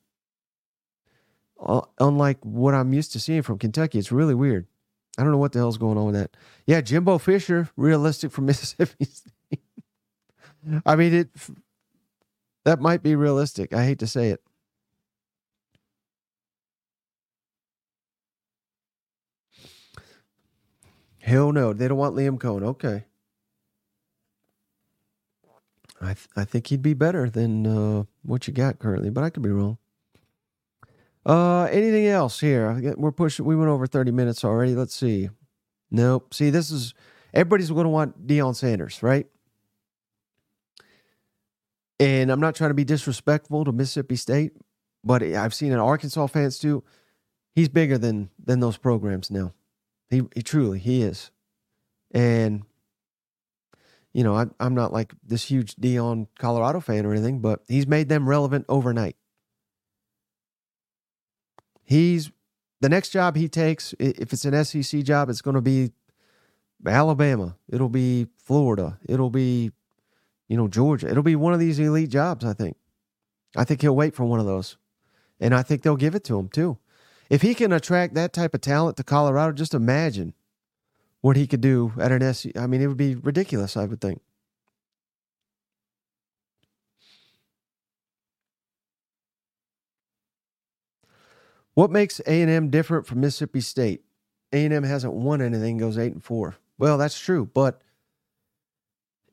uh, 1.61 1.83
unlike 1.99 2.39
what 2.43 2.75
I'm 2.75 2.93
used 2.93 3.13
to 3.13 3.21
seeing 3.21 3.43
from 3.43 3.59
Kentucky. 3.59 3.99
It's 3.99 4.13
really 4.13 4.35
weird. 4.35 4.67
I 5.19 5.23
don't 5.23 5.33
know 5.33 5.39
what 5.39 5.53
the 5.53 5.59
hell's 5.59 5.79
going 5.79 5.99
on 5.99 6.07
with 6.07 6.15
that. 6.15 6.37
Yeah, 6.67 6.81
Jimbo 6.81 7.19
Fisher, 7.19 7.69
realistic 7.77 8.31
from 8.33 8.47
Mississippi 8.47 9.05
State. 9.05 9.61
I 10.87 10.97
mean, 10.97 11.15
it 11.15 11.29
that 12.65 12.81
might 12.81 13.03
be 13.03 13.17
realistic. 13.17 13.73
I 13.73 13.85
hate 13.85 13.99
to 14.01 14.07
say 14.07 14.31
it. 14.31 14.41
Hell 21.19 21.53
no, 21.53 21.73
they 21.73 21.89
don't 21.89 21.99
want 21.99 22.17
Liam 22.17 22.39
Coen. 22.39 22.63
Okay. 22.63 23.05
I 26.01 26.15
th- 26.15 26.29
I 26.37 26.45
think 26.45 26.69
he'd 26.69 26.83
be 26.83 26.95
better 26.95 27.29
than 27.29 27.67
uh, 27.67 28.05
what 28.23 28.47
you 28.47 28.55
got 28.55 28.79
currently, 28.79 29.11
but 29.11 29.23
I 29.23 29.31
could 29.31 29.43
be 29.43 29.51
wrong. 29.51 29.79
Uh, 31.27 31.65
anything 31.65 32.07
else 32.07 32.41
here? 32.41 32.95
We're 32.97 33.13
pushing. 33.13 33.45
We 33.45 33.55
went 33.57 33.69
over 33.69 33.87
thirty 33.87 34.11
minutes 34.11 34.45
already. 34.45 34.75
Let's 34.75 34.95
see. 34.95 35.29
Nope. 35.91 36.33
See, 36.33 36.51
this 36.51 36.71
is 36.71 36.95
everybody's 37.35 37.71
going 37.71 37.85
to 37.85 37.91
want 37.91 38.27
Deion 38.27 38.57
Sanders, 38.57 39.03
right? 39.03 39.27
And 41.99 42.31
I'm 42.33 42.41
not 42.41 42.55
trying 42.55 42.71
to 42.71 42.75
be 42.75 42.85
disrespectful 42.85 43.67
to 43.67 43.73
Mississippi 43.73 44.17
State, 44.17 44.53
but 45.05 45.23
I've 45.23 45.53
seen 45.53 45.73
an 45.73 45.81
Arkansas 45.81 46.29
fans 46.29 46.59
too. 46.59 46.83
He's 47.55 47.69
bigger 47.69 47.99
than 47.99 48.31
than 48.43 48.61
those 48.61 48.79
programs 48.79 49.31
now. 49.31 49.53
He 50.09 50.23
he 50.35 50.43
truly 50.43 50.79
he 50.79 51.03
is, 51.03 51.31
and 52.11 52.63
you 54.13 54.25
know, 54.25 54.35
I, 54.35 54.47
I'm 54.59 54.75
not 54.75 54.93
like 54.93 55.15
this 55.25 55.45
huge 55.45 55.77
Deion 55.77 56.27
Colorado 56.39 56.81
fan 56.81 57.07
or 57.07 57.13
anything, 57.13 57.41
but 57.41 57.63
he's 57.69 57.87
made 57.87 58.09
them 58.09 58.29
relevant 58.29 58.67
overnight. 58.69 59.17
He's 61.85 62.31
the 62.81 62.89
next 62.89 63.11
job 63.11 63.37
he 63.37 63.49
takes, 63.49 63.95
if 63.99 64.33
it's 64.33 64.45
an 64.45 64.65
SEC 64.65 65.03
job, 65.03 65.29
it's 65.29 65.43
going 65.43 65.55
to 65.55 65.61
be 65.61 65.93
Alabama. 66.87 67.57
It'll 67.69 67.89
be 67.89 68.27
Florida. 68.43 68.99
It'll 69.07 69.31
be, 69.31 69.71
you 70.49 70.57
know, 70.57 70.67
Georgia. 70.67 71.09
It'll 71.09 71.23
be 71.23 71.37
one 71.37 71.53
of 71.53 71.61
these 71.61 71.79
elite 71.79 72.11
jobs, 72.11 72.45
I 72.45 72.53
think. 72.53 72.77
I 73.57 73.65
think 73.65 73.83
he'll 73.83 73.97
wait 73.97 74.15
for 74.15 74.25
one 74.25 74.41
of 74.41 74.47
those. 74.47 74.77
And 75.41 75.55
I 75.55 75.63
think 75.63 75.83
they'll 75.83 75.97
give 75.97 76.15
it 76.15 76.25
to 76.25 76.39
him 76.39 76.49
too. 76.49 76.79
If 77.29 77.43
he 77.43 77.55
can 77.55 77.73
attract 77.73 78.15
that 78.15 78.33
type 78.33 78.55
of 78.55 78.61
talent 78.61 78.97
to 78.97 79.05
Colorado, 79.05 79.53
just 79.53 79.75
imagine 79.75 80.35
what 81.21 81.37
he 81.37 81.47
could 81.47 81.61
do 81.61 81.93
at 81.99 82.13
an 82.13 82.35
SC. 82.35 82.57
I 82.57 82.67
mean, 82.67 82.81
it 82.81 82.87
would 82.87 82.97
be 82.97 83.15
ridiculous, 83.15 83.77
I 83.77 83.85
would 83.85 84.01
think. 84.01 84.21
What 91.75 91.91
makes 91.91 92.21
A&M 92.27 92.71
different 92.71 93.07
from 93.07 93.21
Mississippi 93.21 93.61
State? 93.61 94.03
A&M 94.53 94.83
hasn't 94.83 95.13
won 95.13 95.41
anything, 95.41 95.79
goes 95.79 95.97
8 95.97 96.13
and 96.13 96.25
4. 96.25 96.57
Well, 96.79 96.99
that's 96.99 97.19
true, 97.19 97.49
but 97.53 97.81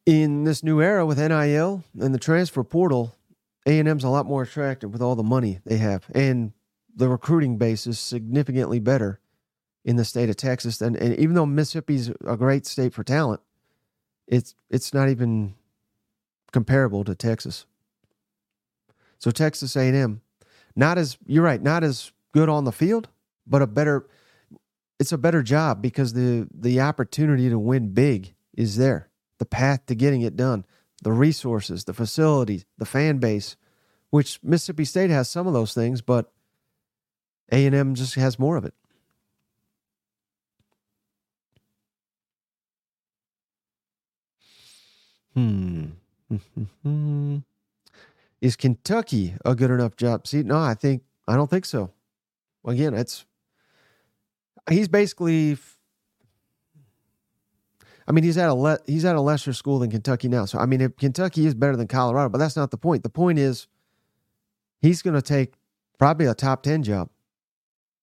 in 0.06 0.44
this 0.44 0.64
new 0.64 0.82
era 0.82 1.06
with 1.06 1.18
NIL 1.18 1.84
and 2.00 2.14
the 2.14 2.20
transfer 2.20 2.64
portal, 2.64 3.16
A&M's 3.66 4.04
a 4.04 4.10
lot 4.10 4.26
more 4.26 4.44
attractive 4.44 4.94
with 4.94 5.02
all 5.02 5.16
the 5.16 5.24
money 5.24 5.60
they 5.66 5.78
have 5.78 6.06
and 6.14 6.54
the 6.96 7.10
recruiting 7.10 7.58
base 7.58 7.86
is 7.86 8.00
significantly 8.00 8.80
better 8.80 9.20
in 9.84 9.96
the 9.96 10.06
state 10.06 10.30
of 10.30 10.36
Texas. 10.36 10.82
And, 10.82 10.96
and 10.96 11.18
even 11.18 11.36
though 11.36 11.46
Mississippi's 11.46 12.12
a 12.26 12.38
great 12.38 12.66
state 12.66 12.94
for 12.94 13.04
talent, 13.04 13.42
it's 14.28 14.56
it's 14.70 14.94
not 14.94 15.10
even 15.10 15.56
comparable 16.52 17.04
to 17.06 17.16
Texas. 17.16 17.66
So 19.20 19.32
Texas 19.32 19.76
A&M, 19.76 20.22
not 20.76 20.98
as 20.98 21.18
you're 21.26 21.44
right, 21.44 21.62
not 21.62 21.84
as 21.84 22.12
good 22.34 22.50
on 22.50 22.66
the 22.66 22.72
field, 22.72 23.10
but 23.46 23.62
a 23.62 23.68
better. 23.68 24.08
It's 25.00 25.12
a 25.12 25.18
better 25.18 25.44
job 25.44 25.82
because 25.82 26.14
the 26.14 26.48
the 26.54 26.82
opportunity 26.82 27.50
to 27.50 27.60
win 27.60 27.94
big 27.94 28.34
is 28.54 28.78
there. 28.78 29.10
The 29.38 29.46
path 29.46 29.86
to 29.86 29.96
getting 29.96 30.22
it 30.22 30.36
done, 30.36 30.66
the 31.04 31.12
resources, 31.12 31.86
the 31.86 31.94
facilities, 31.94 32.66
the 32.78 32.86
fan 32.86 33.20
base, 33.20 33.56
which 34.10 34.40
Mississippi 34.44 34.86
State 34.86 35.12
has 35.12 35.30
some 35.30 35.48
of 35.48 35.54
those 35.54 35.74
things, 35.74 36.02
but 36.02 36.32
A&M 37.52 37.94
just 37.94 38.16
has 38.16 38.40
more 38.40 38.58
of 38.58 38.66
it. 38.66 38.74
Hmm. 45.38 45.86
Is 48.42 48.56
Kentucky 48.56 49.36
a 49.46 49.54
good 49.54 49.70
enough 49.70 49.96
job? 49.96 50.26
See, 50.26 50.42
no, 50.42 50.58
I 50.58 50.74
think 50.74 51.04
I 51.28 51.36
don't 51.36 51.50
think 51.50 51.66
so. 51.66 51.92
Again, 52.66 52.96
it's 52.96 53.24
he's 54.68 54.88
basically. 54.88 55.58
I 58.08 58.14
mean, 58.14 58.24
he's 58.24 58.38
at 58.38 58.50
a 58.50 58.54
le- 58.54 58.80
he's 58.88 59.06
at 59.06 59.16
a 59.16 59.22
lesser 59.22 59.54
school 59.54 59.78
than 59.78 59.92
Kentucky 59.92 60.28
now. 60.28 60.46
So 60.46 60.58
I 60.58 60.66
mean, 60.66 60.92
Kentucky 60.98 61.46
is 61.46 61.54
better 61.54 61.76
than 61.76 61.88
Colorado, 61.88 62.30
but 62.30 62.40
that's 62.40 62.56
not 62.56 62.72
the 62.72 62.78
point. 62.78 63.04
The 63.04 63.10
point 63.10 63.38
is, 63.38 63.68
he's 64.82 65.04
going 65.04 65.14
to 65.16 65.22
take 65.22 65.54
probably 66.00 66.26
a 66.26 66.34
top 66.34 66.64
ten 66.64 66.82
job. 66.82 67.10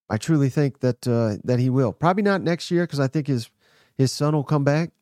I 0.09 0.19
truly 0.19 0.51
think 0.51 0.81
that 0.81 1.09
uh, 1.09 1.39
that 1.43 1.59
he 1.59 1.69
will. 1.69 1.93
Probably 1.93 2.23
not 2.23 2.43
next 2.43 2.71
year 2.71 2.85
because 2.85 3.01
I 3.01 3.09
think 3.09 3.27
his 3.27 3.51
his 3.99 4.13
son 4.13 4.35
will 4.35 4.45
come 4.45 4.63
back 4.63 4.93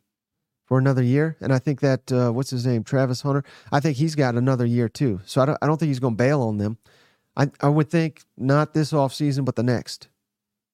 for 0.73 0.79
another 0.79 1.03
year. 1.03 1.37
And 1.43 1.53
I 1.53 1.59
think 1.59 1.81
that 1.81 2.11
uh, 2.11 2.31
what's 2.31 2.49
his 2.49 2.65
name, 2.65 2.83
Travis 2.83 3.21
Hunter. 3.21 3.45
I 3.71 3.79
think 3.79 3.99
he's 3.99 4.15
got 4.15 4.37
another 4.37 4.65
year 4.65 4.89
too. 4.89 5.21
So 5.27 5.43
I 5.43 5.45
don't, 5.45 5.59
I 5.61 5.67
don't 5.67 5.77
think 5.77 5.89
he's 5.89 6.01
going 6.01 6.15
to 6.15 6.25
bail 6.25 6.41
on 6.41 6.57
them. 6.57 6.79
I 7.37 7.51
I 7.61 7.69
would 7.69 7.91
think 7.91 8.23
not 8.39 8.73
this 8.73 8.95
off 8.95 9.13
season, 9.13 9.45
but 9.45 9.55
the 9.55 9.63
next, 9.63 10.09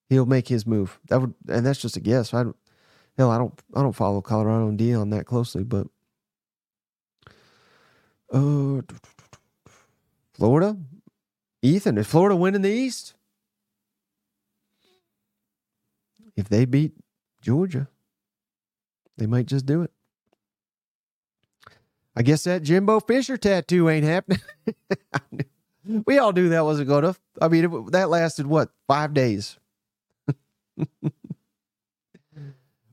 he'll 0.09 0.25
make 0.25 0.47
his 0.47 0.69
move. 0.69 1.01
That 1.09 1.21
would, 1.21 1.35
and 1.49 1.67
that's 1.67 1.81
just 1.81 1.97
a 1.97 2.01
guess. 2.01 2.33
I 2.33 2.45
hell, 3.17 3.33
I 3.33 3.39
don't 3.39 3.61
I 3.75 3.83
don't 3.83 3.93
follow 3.93 4.21
Colorado 4.21 4.69
and 4.69 4.79
Deion 4.79 5.11
that 5.11 5.27
closely, 5.27 5.65
but 5.65 5.89
uh, 8.33 8.83
Florida, 10.33 10.77
Ethan, 11.61 11.99
is 11.99 12.07
Florida 12.07 12.37
winning 12.37 12.63
the 12.63 12.71
East? 12.71 13.15
If 16.37 16.49
they 16.49 16.67
beat 16.67 16.93
Georgia, 17.43 17.89
they 19.19 19.27
might 19.27 19.47
just 19.47 19.66
do 19.66 19.83
it. 19.83 19.91
I 22.16 22.23
guess 22.23 22.45
that 22.45 22.62
Jimbo 22.62 23.01
Fisher 23.01 23.37
tattoo 23.37 23.89
ain't 23.89 24.05
happening. 24.05 24.41
we 26.07 26.19
all 26.19 26.33
knew 26.33 26.49
that 26.49 26.64
wasn't 26.64 26.89
going 26.89 27.03
to. 27.03 27.14
I 27.41 27.49
mean, 27.49 27.64
it, 27.64 27.93
that 27.93 28.09
lasted 28.09 28.47
what 28.47 28.71
five 28.87 29.14
days. 29.14 29.59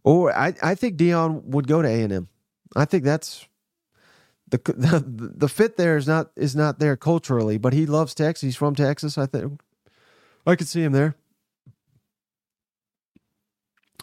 or 0.04 0.36
I, 0.36 0.54
I 0.62 0.76
think 0.76 0.98
Deion 0.98 1.44
would 1.46 1.68
go 1.68 1.82
to 1.82 1.88
A 1.88 2.02
and 2.04 2.14
M. 2.14 2.28
I 2.76 2.86
think 2.86 3.04
that's 3.04 3.48
the, 4.48 4.58
the 4.78 5.04
the 5.08 5.50
fit 5.50 5.78
there 5.78 5.98
is 5.98 6.08
not 6.08 6.32
is 6.36 6.56
not 6.56 6.80
there 6.80 6.96
culturally, 6.96 7.58
but 7.58 7.74
he 7.74 7.86
loves 7.86 8.14
Texas. 8.14 8.42
He's 8.42 8.56
from 8.56 8.76
Texas. 8.76 9.18
I 9.18 9.26
think 9.26 9.60
I 10.46 10.56
could 10.56 10.68
see 10.68 10.84
him 10.84 10.92
there. 10.92 11.16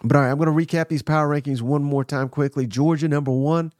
But 0.03 0.17
all 0.17 0.23
right, 0.23 0.31
I'm 0.31 0.39
going 0.39 0.47
to 0.47 0.67
recap 0.67 0.89
these 0.89 1.03
power 1.03 1.29
rankings 1.29 1.63
one 1.63 1.83
more 1.83 2.05
time 2.05 2.29
quickly. 2.29 2.67
Georgia, 2.67 3.09
number 3.09 3.31
one. 3.31 3.73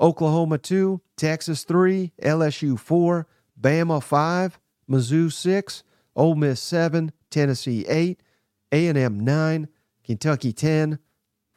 Oklahoma, 0.00 0.58
two. 0.58 1.00
Texas, 1.16 1.64
three. 1.64 2.12
LSU, 2.22 2.78
four. 2.78 3.26
Bama, 3.60 4.02
five. 4.02 4.58
Mizzou, 4.90 5.32
six. 5.32 5.82
Ole 6.14 6.34
Miss, 6.34 6.60
seven. 6.60 7.12
Tennessee, 7.30 7.84
eight. 7.88 8.20
A&M, 8.72 9.20
nine. 9.20 9.68
Kentucky, 10.04 10.52
10. 10.52 10.98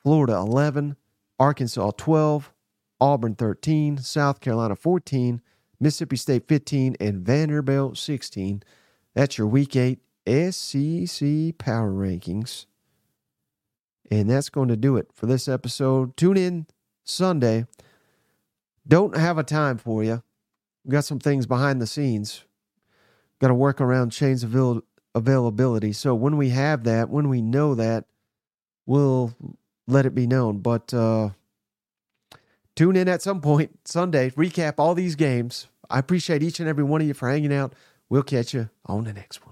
Florida, 0.01 0.35
11. 0.35 0.95
Arkansas, 1.39 1.91
12. 1.97 2.51
Auburn, 2.99 3.35
13. 3.35 3.97
South 3.99 4.41
Carolina, 4.41 4.75
14. 4.75 5.41
Mississippi 5.79 6.17
State, 6.17 6.47
15. 6.47 6.97
And 6.99 7.25
Vanderbilt, 7.25 7.97
16. 7.97 8.63
That's 9.13 9.37
your 9.37 9.47
Week 9.47 9.75
8 9.75 9.99
SEC 10.25 11.57
Power 11.57 11.91
Rankings. 11.91 12.65
And 14.11 14.29
that's 14.29 14.49
going 14.49 14.69
to 14.69 14.75
do 14.75 14.97
it 14.97 15.09
for 15.13 15.25
this 15.25 15.47
episode. 15.47 16.17
Tune 16.17 16.37
in 16.37 16.67
Sunday. 17.03 17.65
Don't 18.87 19.15
have 19.15 19.37
a 19.37 19.43
time 19.43 19.77
for 19.77 20.03
you. 20.03 20.23
We 20.83 20.91
got 20.91 21.05
some 21.05 21.19
things 21.19 21.45
behind 21.45 21.81
the 21.81 21.87
scenes. 21.87 22.43
Got 23.39 23.49
to 23.49 23.53
work 23.53 23.79
around 23.79 24.13
Shane's 24.13 24.43
avail- 24.43 24.81
availability. 25.13 25.93
So 25.93 26.15
when 26.15 26.37
we 26.37 26.49
have 26.49 26.83
that, 26.85 27.09
when 27.09 27.29
we 27.29 27.41
know 27.41 27.75
that, 27.75 28.05
we'll 28.85 29.35
let 29.87 30.05
it 30.05 30.15
be 30.15 30.25
known. 30.25 30.59
But 30.59 30.93
uh, 30.93 31.29
tune 32.75 32.95
in 32.95 33.07
at 33.07 33.21
some 33.21 33.41
point 33.41 33.79
Sunday, 33.85 34.31
recap 34.31 34.75
all 34.77 34.95
these 34.95 35.15
games. 35.15 35.67
I 35.89 35.99
appreciate 35.99 36.43
each 36.43 36.59
and 36.59 36.67
every 36.67 36.83
one 36.83 37.01
of 37.01 37.07
you 37.07 37.13
for 37.13 37.29
hanging 37.29 37.53
out. 37.53 37.73
We'll 38.09 38.23
catch 38.23 38.53
you 38.53 38.69
on 38.85 39.03
the 39.03 39.13
next 39.13 39.45
one. 39.45 39.48